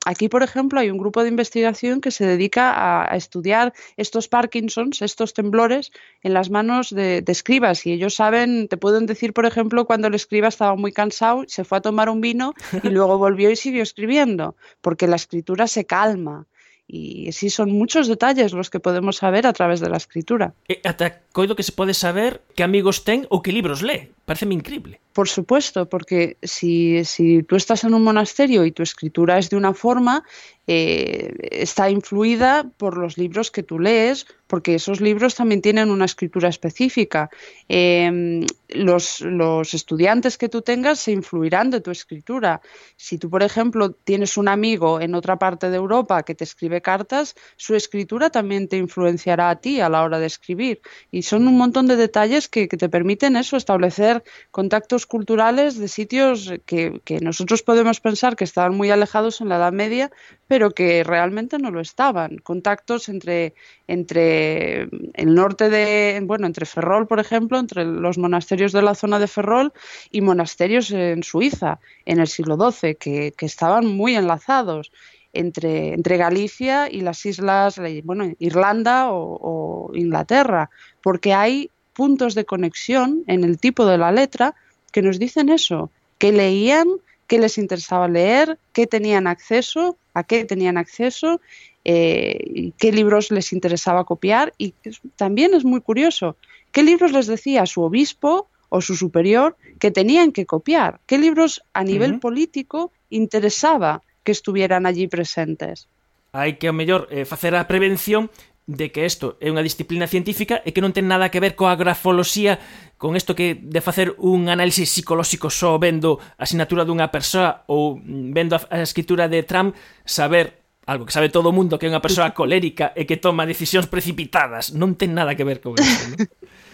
Aquí, 0.06 0.30
por 0.30 0.42
ejemplo, 0.42 0.80
hay 0.80 0.90
un 0.90 0.96
grupo 0.96 1.22
de 1.22 1.28
investigación 1.28 2.00
que 2.00 2.10
se 2.10 2.24
dedica 2.24 3.04
a, 3.04 3.16
estudiar 3.16 3.74
estos 3.98 4.28
Parkinsons, 4.28 5.02
estos 5.02 5.34
temblores 5.34 5.92
en 6.22 6.32
las 6.32 6.48
manos 6.48 6.88
de, 6.88 7.20
de, 7.20 7.32
escribas. 7.32 7.84
Y 7.86 7.92
ellos 7.92 8.14
saben, 8.14 8.68
te 8.68 8.78
pueden 8.78 9.04
decir, 9.04 9.34
por 9.34 9.44
ejemplo, 9.44 9.84
cuando 9.84 10.08
el 10.08 10.14
escriba 10.14 10.48
estaba 10.48 10.74
muy 10.74 10.92
cansado, 10.92 11.44
se 11.48 11.64
fue 11.64 11.78
a 11.78 11.80
tomar 11.82 12.08
un 12.08 12.22
vino 12.22 12.54
y 12.82 12.88
luego 12.88 13.18
volvió 13.18 13.50
y 13.50 13.56
siguió 13.56 13.82
escribiendo, 13.82 14.56
porque 14.80 15.06
la 15.06 15.16
escritura 15.16 15.66
se 15.66 15.84
calma. 15.84 16.46
Y 16.92 17.30
sí, 17.30 17.50
son 17.50 17.70
muchos 17.70 18.08
detalles 18.08 18.52
los 18.52 18.68
que 18.68 18.80
podemos 18.80 19.16
saber 19.16 19.46
a 19.46 19.52
través 19.52 19.78
de 19.78 19.88
la 19.88 19.96
escritura. 19.96 20.54
E 20.66 20.80
ata 20.82 21.22
coido 21.32 21.54
que 21.54 21.62
se 21.62 21.72
pode 21.72 21.94
saber 21.94 22.42
que 22.56 22.62
amigos 22.62 23.06
ten 23.06 23.26
ou 23.30 23.42
que 23.42 23.54
libros 23.54 23.82
lee. 23.82 24.10
Pareceme 24.26 24.54
increíble. 24.54 25.00
Por 25.12 25.28
supuesto, 25.28 25.88
porque 25.88 26.36
si, 26.42 27.04
si 27.04 27.42
tú 27.42 27.56
estás 27.56 27.82
en 27.82 27.94
un 27.94 28.02
monasterio 28.02 28.64
y 28.64 28.70
tu 28.70 28.82
escritura 28.82 29.38
es 29.38 29.50
de 29.50 29.56
una 29.56 29.74
forma, 29.74 30.22
eh, 30.68 31.34
está 31.50 31.90
influida 31.90 32.70
por 32.76 32.96
los 32.96 33.18
libros 33.18 33.50
que 33.50 33.64
tú 33.64 33.80
lees, 33.80 34.26
porque 34.46 34.76
esos 34.76 35.00
libros 35.00 35.34
también 35.34 35.62
tienen 35.62 35.90
una 35.90 36.04
escritura 36.04 36.48
específica. 36.48 37.28
Eh, 37.68 38.46
los, 38.68 39.20
los, 39.20 39.74
estudiantes 39.74 40.38
que 40.38 40.48
tú 40.48 40.62
tengas 40.62 41.00
se 41.00 41.10
influirán 41.10 41.70
de 41.70 41.80
tu 41.80 41.90
escritura. 41.90 42.60
Si 42.96 43.18
tú, 43.18 43.28
por 43.28 43.42
ejemplo, 43.42 43.90
tienes 43.90 44.36
un 44.36 44.46
amigo 44.46 45.00
en 45.00 45.16
otra 45.16 45.40
parte 45.40 45.70
de 45.70 45.76
Europa 45.76 46.22
que 46.22 46.36
te 46.36 46.44
escribe 46.44 46.80
cartas, 46.80 47.34
su 47.56 47.74
escritura 47.74 48.30
también 48.30 48.68
te 48.68 48.76
influenciará 48.76 49.50
a 49.50 49.56
ti 49.56 49.80
a 49.80 49.88
la 49.88 50.04
hora 50.04 50.20
de 50.20 50.26
escribir. 50.26 50.80
Son 51.22 51.48
un 51.48 51.56
montón 51.56 51.86
de 51.86 51.96
detalles 51.96 52.48
que, 52.48 52.68
te 52.68 52.88
permiten 52.88 53.36
eso, 53.36 53.56
establecer 53.56 54.22
contactos 54.50 55.06
culturales 55.06 55.78
de 55.78 55.88
sitios 55.88 56.52
que, 56.66 57.00
que 57.04 57.20
nosotros 57.20 57.62
podemos 57.62 58.00
pensar 58.00 58.36
que 58.36 58.44
estaban 58.44 58.76
muy 58.76 58.90
alejados 58.90 59.40
en 59.40 59.48
la 59.48 59.56
Edad 59.56 59.72
Media, 59.72 60.10
pero 60.46 60.70
que 60.70 61.04
realmente 61.04 61.58
no 61.58 61.70
lo 61.70 61.80
estaban. 61.80 62.38
Contactos 62.38 63.08
entre, 63.08 63.54
entre 63.86 64.88
el 65.14 65.34
norte 65.34 65.70
de, 65.70 66.20
bueno, 66.24 66.46
entre 66.46 66.66
Ferrol, 66.66 67.06
por 67.06 67.20
ejemplo, 67.20 67.58
entre 67.58 67.84
los 67.84 68.18
monasterios 68.18 68.72
de 68.72 68.82
la 68.82 68.94
zona 68.94 69.18
de 69.18 69.28
Ferrol 69.28 69.72
y 70.10 70.20
monasterios 70.20 70.90
en 70.90 71.22
Suiza 71.22 71.80
en 72.04 72.20
el 72.20 72.28
siglo 72.28 72.56
XII, 72.56 72.96
que, 72.96 73.32
que 73.36 73.46
estaban 73.46 73.86
muy 73.86 74.16
enlazados. 74.16 74.90
Entre, 75.32 75.94
entre, 75.94 76.16
Galicia 76.16 76.88
y 76.90 77.02
las 77.02 77.24
islas, 77.24 77.78
eh, 77.78 78.02
bueno, 78.04 78.32
Irlanda 78.40 79.12
o, 79.12 79.38
o, 79.40 79.94
Inglaterra, 79.94 80.70
porque 81.02 81.32
hay 81.34 81.70
puntos 81.92 82.34
de 82.34 82.44
conexión 82.44 83.22
en 83.26 83.44
el 83.44 83.58
tipo 83.58 83.86
de 83.86 83.98
la 83.98 84.10
letra 84.10 84.54
que 84.92 85.02
nos 85.02 85.18
dicen 85.18 85.48
eso, 85.48 85.90
que 86.18 86.32
leían 86.32 86.88
qué 87.26 87.38
les 87.38 87.58
interesaba 87.58 88.08
leer, 88.08 88.58
qué 88.72 88.88
tenían 88.88 89.28
acceso, 89.28 89.96
a 90.14 90.24
qué 90.24 90.44
tenían 90.44 90.76
acceso, 90.76 91.40
eh, 91.84 92.72
qué 92.76 92.92
libros 92.92 93.30
les 93.30 93.52
interesaba 93.52 94.04
copiar 94.04 94.52
y 94.58 94.74
también 95.16 95.54
es 95.54 95.64
muy 95.64 95.80
curioso, 95.80 96.36
qué 96.72 96.82
libros 96.82 97.12
les 97.12 97.26
decía 97.26 97.66
su 97.66 97.82
obispo 97.82 98.48
o 98.68 98.80
su 98.80 98.96
superior 98.96 99.56
que 99.78 99.90
tenían 99.90 100.32
que 100.32 100.44
copiar, 100.44 101.00
qué 101.06 101.18
libros 101.18 101.62
a 101.72 101.84
nivel 101.84 102.12
uh 102.12 102.16
-huh. 102.16 102.20
político 102.20 102.92
interesaba 103.10 104.02
que 104.22 104.32
estuvieran 104.32 104.86
allí 104.86 105.08
presentes. 105.08 105.88
Hai 106.30 106.62
que, 106.62 106.70
ao 106.70 106.76
mellor, 106.76 107.10
eh, 107.10 107.26
facer 107.26 107.56
a 107.58 107.66
prevención 107.66 108.30
de 108.70 108.92
que 108.92 109.02
isto 109.02 109.34
é 109.42 109.50
unha 109.50 109.66
disciplina 109.66 110.06
científica 110.06 110.62
e 110.62 110.70
que 110.70 110.78
non 110.78 110.94
ten 110.94 111.10
nada 111.10 111.26
que 111.34 111.42
ver 111.42 111.58
coa 111.58 111.74
grafoloxía 111.74 112.62
con 113.02 113.18
isto 113.18 113.34
que 113.34 113.58
de 113.58 113.82
facer 113.82 114.14
un 114.22 114.46
análisis 114.46 114.86
psicolóxico 114.94 115.50
só 115.50 115.74
vendo 115.82 116.22
a 116.38 116.46
asignatura 116.46 116.86
dunha 116.86 117.10
persoa 117.10 117.66
ou 117.66 117.98
vendo 118.06 118.54
a, 118.54 118.62
a 118.70 118.78
escritura 118.86 119.26
de 119.26 119.42
Trump 119.42 119.74
saber 120.06 120.62
algo 120.86 121.02
que 121.02 121.14
sabe 121.14 121.34
todo 121.34 121.50
o 121.50 121.56
mundo 121.56 121.82
que 121.82 121.88
é 121.88 121.90
unha 121.90 122.04
persoa 122.04 122.30
colérica 122.38 122.94
e 122.94 123.10
que 123.10 123.18
toma 123.18 123.42
decisións 123.42 123.90
precipitadas 123.90 124.70
non 124.70 124.94
ten 124.94 125.18
nada 125.18 125.34
que 125.34 125.42
ver 125.42 125.58
con 125.58 125.74
isto 125.74 126.14
¿no? 126.14 126.16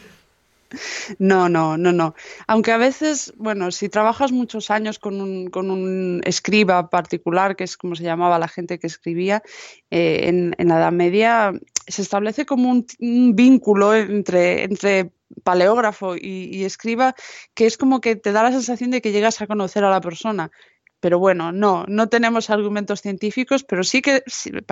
No, 1.18 1.48
no, 1.48 1.76
no, 1.76 1.92
no. 1.92 2.14
Aunque 2.46 2.72
a 2.72 2.76
veces, 2.76 3.32
bueno, 3.36 3.70
si 3.70 3.88
trabajas 3.88 4.32
muchos 4.32 4.70
años 4.70 4.98
con 4.98 5.20
un, 5.20 5.48
con 5.48 5.70
un 5.70 6.20
escriba 6.24 6.90
particular, 6.90 7.56
que 7.56 7.64
es 7.64 7.76
como 7.76 7.94
se 7.94 8.04
llamaba 8.04 8.38
la 8.38 8.48
gente 8.48 8.78
que 8.78 8.86
escribía 8.86 9.42
eh, 9.90 10.28
en, 10.28 10.54
en, 10.58 10.68
la 10.68 10.78
Edad 10.78 10.92
Media, 10.92 11.52
se 11.86 12.02
establece 12.02 12.46
como 12.46 12.70
un, 12.70 13.36
vínculo 13.36 13.94
entre, 13.94 14.64
entre 14.64 15.12
paleógrafo 15.44 16.16
y, 16.16 16.50
y, 16.52 16.64
escriba 16.64 17.14
que 17.54 17.66
es 17.66 17.76
como 17.76 18.00
que 18.00 18.16
te 18.16 18.32
da 18.32 18.42
la 18.42 18.52
sensación 18.52 18.90
de 18.90 19.00
que 19.00 19.12
llegas 19.12 19.40
a 19.40 19.46
conocer 19.46 19.84
a 19.84 19.90
la 19.90 20.00
persona. 20.00 20.50
Pero 21.00 21.18
bueno, 21.18 21.52
no, 21.52 21.84
no 21.88 22.08
tenemos 22.08 22.50
argumentos 22.50 23.02
científicos, 23.02 23.64
pero 23.64 23.84
sí 23.84 24.02
que, 24.02 24.22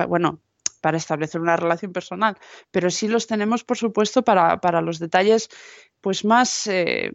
bueno, 0.07 0.41
para 0.85 0.97
establecer 0.97 1.41
una 1.41 1.57
relación 1.57 1.91
personal, 1.91 2.37
pero 2.69 2.91
sí 2.91 3.07
los 3.07 3.25
tenemos, 3.25 3.63
por 3.63 3.75
supuesto, 3.75 4.21
para, 4.21 4.61
para 4.61 4.81
los 4.81 4.99
detalles 4.99 5.49
pues 5.99 6.23
más 6.23 6.67
eh, 6.67 7.11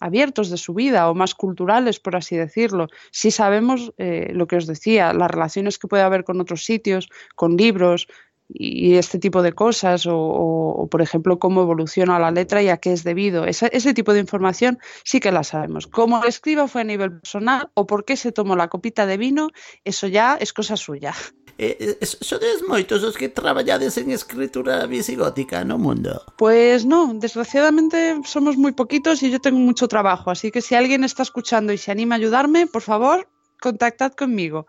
abiertos 0.00 0.48
de 0.48 0.56
su 0.56 0.72
vida 0.72 1.10
o 1.10 1.14
más 1.14 1.34
culturales, 1.34 2.00
por 2.00 2.16
así 2.16 2.34
decirlo. 2.34 2.86
Sí 3.10 3.30
sabemos 3.30 3.92
eh, 3.98 4.30
lo 4.32 4.46
que 4.46 4.56
os 4.56 4.66
decía, 4.66 5.12
las 5.12 5.30
relaciones 5.30 5.78
que 5.78 5.86
puede 5.86 6.02
haber 6.02 6.24
con 6.24 6.40
otros 6.40 6.64
sitios, 6.64 7.10
con 7.34 7.58
libros, 7.58 8.08
y 8.52 8.96
este 8.96 9.18
tipo 9.18 9.42
de 9.42 9.52
cosas, 9.52 10.06
o, 10.08 10.88
por 10.90 11.02
ejemplo 11.02 11.38
cómo 11.38 11.62
evoluciona 11.62 12.18
la 12.18 12.30
letra 12.30 12.62
y 12.62 12.68
a 12.68 12.78
qué 12.78 12.92
es 12.92 13.04
debido. 13.04 13.44
ese 13.44 13.94
tipo 13.94 14.12
de 14.12 14.20
información 14.20 14.78
sí 15.04 15.20
que 15.20 15.30
la 15.30 15.44
sabemos. 15.44 15.86
Cómo 15.86 16.24
escriba 16.24 16.68
fue 16.68 16.80
a 16.80 16.84
nivel 16.84 17.12
personal 17.20 17.70
o 17.74 17.86
por 17.86 18.04
qué 18.04 18.16
se 18.16 18.32
tomó 18.32 18.56
la 18.56 18.68
copita 18.68 19.06
de 19.06 19.16
vino, 19.16 19.50
eso 19.84 20.06
ya 20.06 20.36
es 20.36 20.52
cosa 20.52 20.76
suya. 20.76 21.14
eh, 21.60 22.00
eh 22.00 22.06
sodes 22.06 22.64
moitos 22.64 23.04
os 23.04 23.20
que 23.20 23.28
traballades 23.28 24.00
en 24.00 24.08
escritura 24.08 24.88
visigótica 24.88 25.60
no 25.68 25.76
mundo? 25.76 26.24
Pues 26.40 26.88
no, 26.88 27.12
desgraciadamente 27.12 28.16
somos 28.24 28.56
moi 28.56 28.72
poquitos 28.72 29.20
e 29.20 29.28
yo 29.28 29.44
tengo 29.44 29.60
mucho 29.60 29.84
trabajo, 29.84 30.32
así 30.32 30.48
que 30.48 30.64
si 30.64 30.72
alguien 30.72 31.04
está 31.04 31.20
escuchando 31.20 31.70
y 31.72 31.78
se 31.78 31.92
anima 31.92 32.16
a 32.16 32.20
ayudarme, 32.20 32.64
por 32.66 32.80
favor, 32.80 33.28
contactad 33.60 34.16
conmigo. 34.16 34.64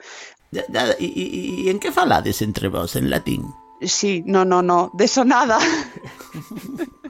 ¿Y, 0.52 0.60
y, 1.06 1.64
y 1.64 1.70
en 1.72 1.80
qué 1.80 1.92
falades 1.96 2.44
entre 2.44 2.68
vos, 2.68 3.00
en 3.00 3.10
latín? 3.10 3.48
Sí, 3.82 4.22
no, 4.28 4.44
no, 4.46 4.62
no, 4.62 4.92
de 4.94 5.06
eso 5.06 5.24
nada. 5.24 5.58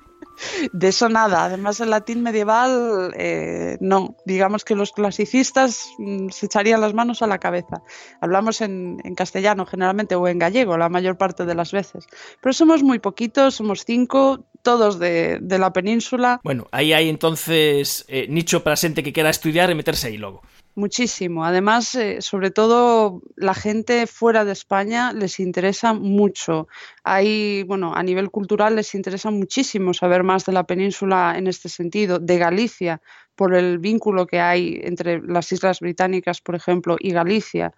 de 0.72 0.88
eso 0.88 1.10
nada. 1.10 1.46
Además, 1.46 1.80
el 1.80 1.90
latín 1.90 2.22
medieval, 2.24 3.14
eh, 3.18 3.78
no. 3.80 4.16
Digamos 4.26 4.64
que 4.64 4.76
los 4.76 4.92
clasicistas 4.92 5.88
mm, 5.98 6.30
se 6.30 6.46
echarían 6.46 6.82
las 6.82 6.94
manos 6.94 7.22
a 7.22 7.28
la 7.28 7.40
cabeza. 7.40 7.82
Hablamos 8.20 8.62
en, 8.62 8.98
castellano 9.16 9.66
generalmente 9.66 10.16
o 10.16 10.28
en 10.28 10.40
gallego 10.40 10.78
la 10.78 10.90
mayor 10.90 11.18
parte 11.18 11.46
de 11.46 11.56
las 11.56 11.72
veces. 11.72 12.08
Pero 12.42 12.54
somos 12.54 12.84
muy 12.84 13.00
poquitos, 13.00 13.56
somos 13.56 13.84
cinco, 13.86 14.46
todos 14.62 15.00
de, 15.00 15.40
la 15.42 15.74
península. 15.74 16.40
Bueno, 16.44 16.68
ahí 16.72 16.94
hay 16.94 17.10
entonces 17.10 18.06
eh, 18.08 18.28
nicho 18.30 18.64
para 18.64 18.76
gente 18.78 19.04
que 19.04 19.14
quiera 19.14 19.30
estudiar 19.30 19.70
y 19.70 19.76
meterse 19.76 20.08
ahí 20.08 20.18
luego. 20.18 20.42
Muchísimo. 20.82 21.46
Además, 21.46 21.94
eh, 21.94 22.22
sobre 22.22 22.50
todo 22.50 23.22
la 23.36 23.54
gente 23.54 24.08
fuera 24.08 24.46
de 24.46 24.52
España 24.54 25.14
les 25.14 25.40
interesa 25.40 25.94
mucho. 25.94 26.68
Hay, 27.04 27.62
bueno, 27.68 27.94
a 27.94 28.02
nivel 28.02 28.32
cultural 28.32 28.76
les 28.76 28.96
interesa 28.96 29.30
muchísimo 29.30 29.94
saber 29.94 30.24
más 30.24 30.44
de 30.46 30.54
la 30.54 30.64
península 30.64 31.36
en 31.38 31.46
este 31.46 31.70
sentido, 31.70 32.18
de 32.18 32.40
Galicia, 32.40 33.00
por 33.36 33.54
el 33.54 33.78
vínculo 33.78 34.26
que 34.26 34.40
hay 34.40 34.80
entre 34.82 35.22
las 35.22 35.52
Islas 35.52 35.82
Británicas, 35.82 36.42
por 36.42 36.56
ejemplo, 36.56 36.96
y 37.00 37.12
Galicia. 37.12 37.76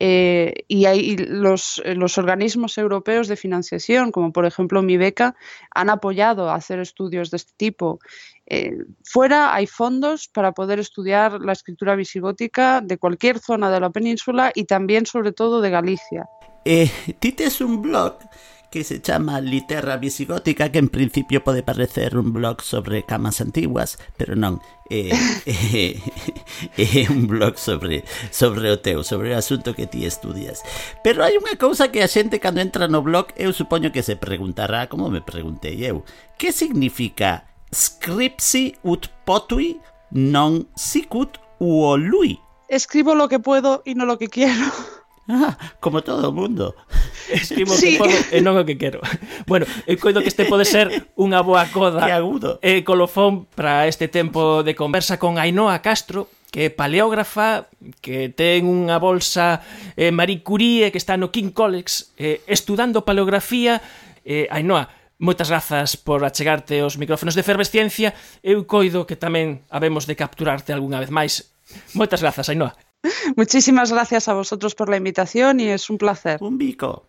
Eh, 0.00 0.64
y 0.66 0.86
hay 0.86 1.16
los, 1.16 1.80
los, 1.84 2.18
organismos 2.18 2.76
europeos 2.78 3.28
de 3.28 3.36
financiación, 3.36 4.10
como 4.10 4.32
por 4.32 4.44
ejemplo 4.44 4.82
mi 4.82 4.96
beca, 4.96 5.36
han 5.70 5.88
apoyado 5.88 6.50
a 6.50 6.56
hacer 6.56 6.80
estudios 6.80 7.30
de 7.30 7.36
este 7.36 7.52
tipo. 7.56 8.00
Eh, 8.46 8.76
fuera 9.04 9.54
hay 9.54 9.66
fondos 9.66 10.28
para 10.28 10.52
poder 10.52 10.78
estudiar 10.78 11.40
la 11.40 11.52
escritura 11.52 11.94
visigótica 11.94 12.80
de 12.80 12.98
cualquier 12.98 13.38
zona 13.38 13.70
de 13.70 13.80
la 13.80 13.90
península 13.90 14.52
y 14.54 14.64
también 14.64 15.06
sobre 15.06 15.32
todo 15.32 15.60
de 15.60 15.70
Galicia. 15.70 16.26
Eh, 16.64 16.90
es 17.20 17.60
un 17.60 17.82
blog 17.82 18.18
que 18.74 18.82
se 18.82 19.00
llama 19.00 19.40
Literra 19.40 19.98
Visigótica, 19.98 20.72
que 20.72 20.80
en 20.80 20.88
principio 20.88 21.44
puede 21.44 21.62
parecer 21.62 22.18
un 22.18 22.32
blog 22.32 22.60
sobre 22.60 23.04
camas 23.04 23.40
antiguas, 23.40 24.00
pero 24.18 24.34
non, 24.34 24.58
é, 24.90 25.14
é, 25.46 25.94
é 26.74 27.06
un 27.06 27.30
blog 27.30 27.54
sobre 27.54 28.02
sobre 28.34 28.74
o 28.74 28.82
teu, 28.82 29.06
sobre 29.06 29.30
o 29.30 29.38
asunto 29.38 29.78
que 29.78 29.86
ti 29.86 30.02
estudias. 30.02 30.66
Pero 31.06 31.22
hai 31.22 31.38
unha 31.38 31.54
cousa 31.54 31.94
que 31.94 32.02
a 32.02 32.10
xente 32.10 32.42
cando 32.42 32.58
entra 32.58 32.90
no 32.90 32.98
blog, 32.98 33.30
eu 33.38 33.54
supoño 33.54 33.94
que 33.94 34.02
se 34.02 34.18
preguntará, 34.18 34.90
como 34.90 35.06
me 35.06 35.22
preguntei 35.22 35.86
eu, 35.86 36.02
que 36.34 36.50
significa 36.50 37.46
scripsi 37.70 38.74
ut 38.82 39.06
potui 39.22 39.78
non 40.10 40.66
sicut 40.74 41.38
uolui? 41.62 42.42
Escribo 42.66 43.14
lo 43.14 43.30
que 43.30 43.38
puedo 43.38 43.86
y 43.86 43.94
no 43.94 44.02
lo 44.02 44.18
que 44.18 44.26
quiero. 44.26 44.66
Ah, 45.28 45.56
como 45.80 46.02
todo 46.02 46.28
o 46.28 46.32
mundo. 46.32 46.76
Escribo 47.32 47.74
sí. 47.74 47.92
que 47.92 47.98
podo 47.98 48.16
e 48.36 48.44
non 48.44 48.60
o 48.60 48.64
que 48.68 48.76
quero. 48.76 49.00
Bueno, 49.48 49.64
eh, 49.88 49.96
eu 49.96 49.96
coido 49.96 50.20
que 50.20 50.28
este 50.28 50.44
pode 50.44 50.68
ser 50.68 51.08
unha 51.16 51.40
boa 51.40 51.64
coda. 51.72 52.04
Que 52.04 52.12
agudo. 52.12 52.60
E 52.60 52.84
colofón 52.84 53.48
para 53.56 53.88
este 53.88 54.12
tempo 54.12 54.60
de 54.60 54.76
conversa 54.76 55.16
con 55.16 55.40
Ainhoa 55.40 55.80
Castro, 55.80 56.28
que 56.52 56.68
é 56.68 56.70
paleógrafa, 56.70 57.72
que 58.04 58.28
ten 58.28 58.68
unha 58.68 59.00
bolsa 59.00 59.64
eh, 59.96 60.12
Marie 60.12 60.44
Curie, 60.44 60.92
que 60.92 61.00
está 61.00 61.16
no 61.16 61.32
King 61.32 61.56
College, 61.56 62.12
eh, 62.20 62.44
estudando 62.44 63.08
paleografía. 63.08 63.80
Eh, 64.28 64.44
Ainhoa, 64.52 64.92
moitas 65.16 65.48
grazas 65.48 65.96
por 65.96 66.20
achegarte 66.20 66.84
aos 66.84 67.00
micrófonos 67.00 67.32
de 67.32 67.42
Fervesciencia. 67.42 68.12
Eu 68.44 68.68
coido 68.68 69.08
que 69.08 69.16
tamén 69.16 69.64
habemos 69.72 70.04
de 70.04 70.20
capturarte 70.20 70.76
algunha 70.76 71.00
vez 71.00 71.08
máis. 71.08 71.56
Moitas 71.96 72.20
grazas, 72.20 72.52
Ainhoa. 72.52 72.76
Muchísimas 73.36 73.92
gracias 73.92 74.28
a 74.28 74.34
vosotros 74.34 74.74
por 74.74 74.88
la 74.88 74.96
invitación 74.96 75.60
y 75.60 75.68
es 75.68 75.90
un 75.90 75.98
placer. 75.98 76.38
Un 76.42 76.58
bico. 76.58 77.08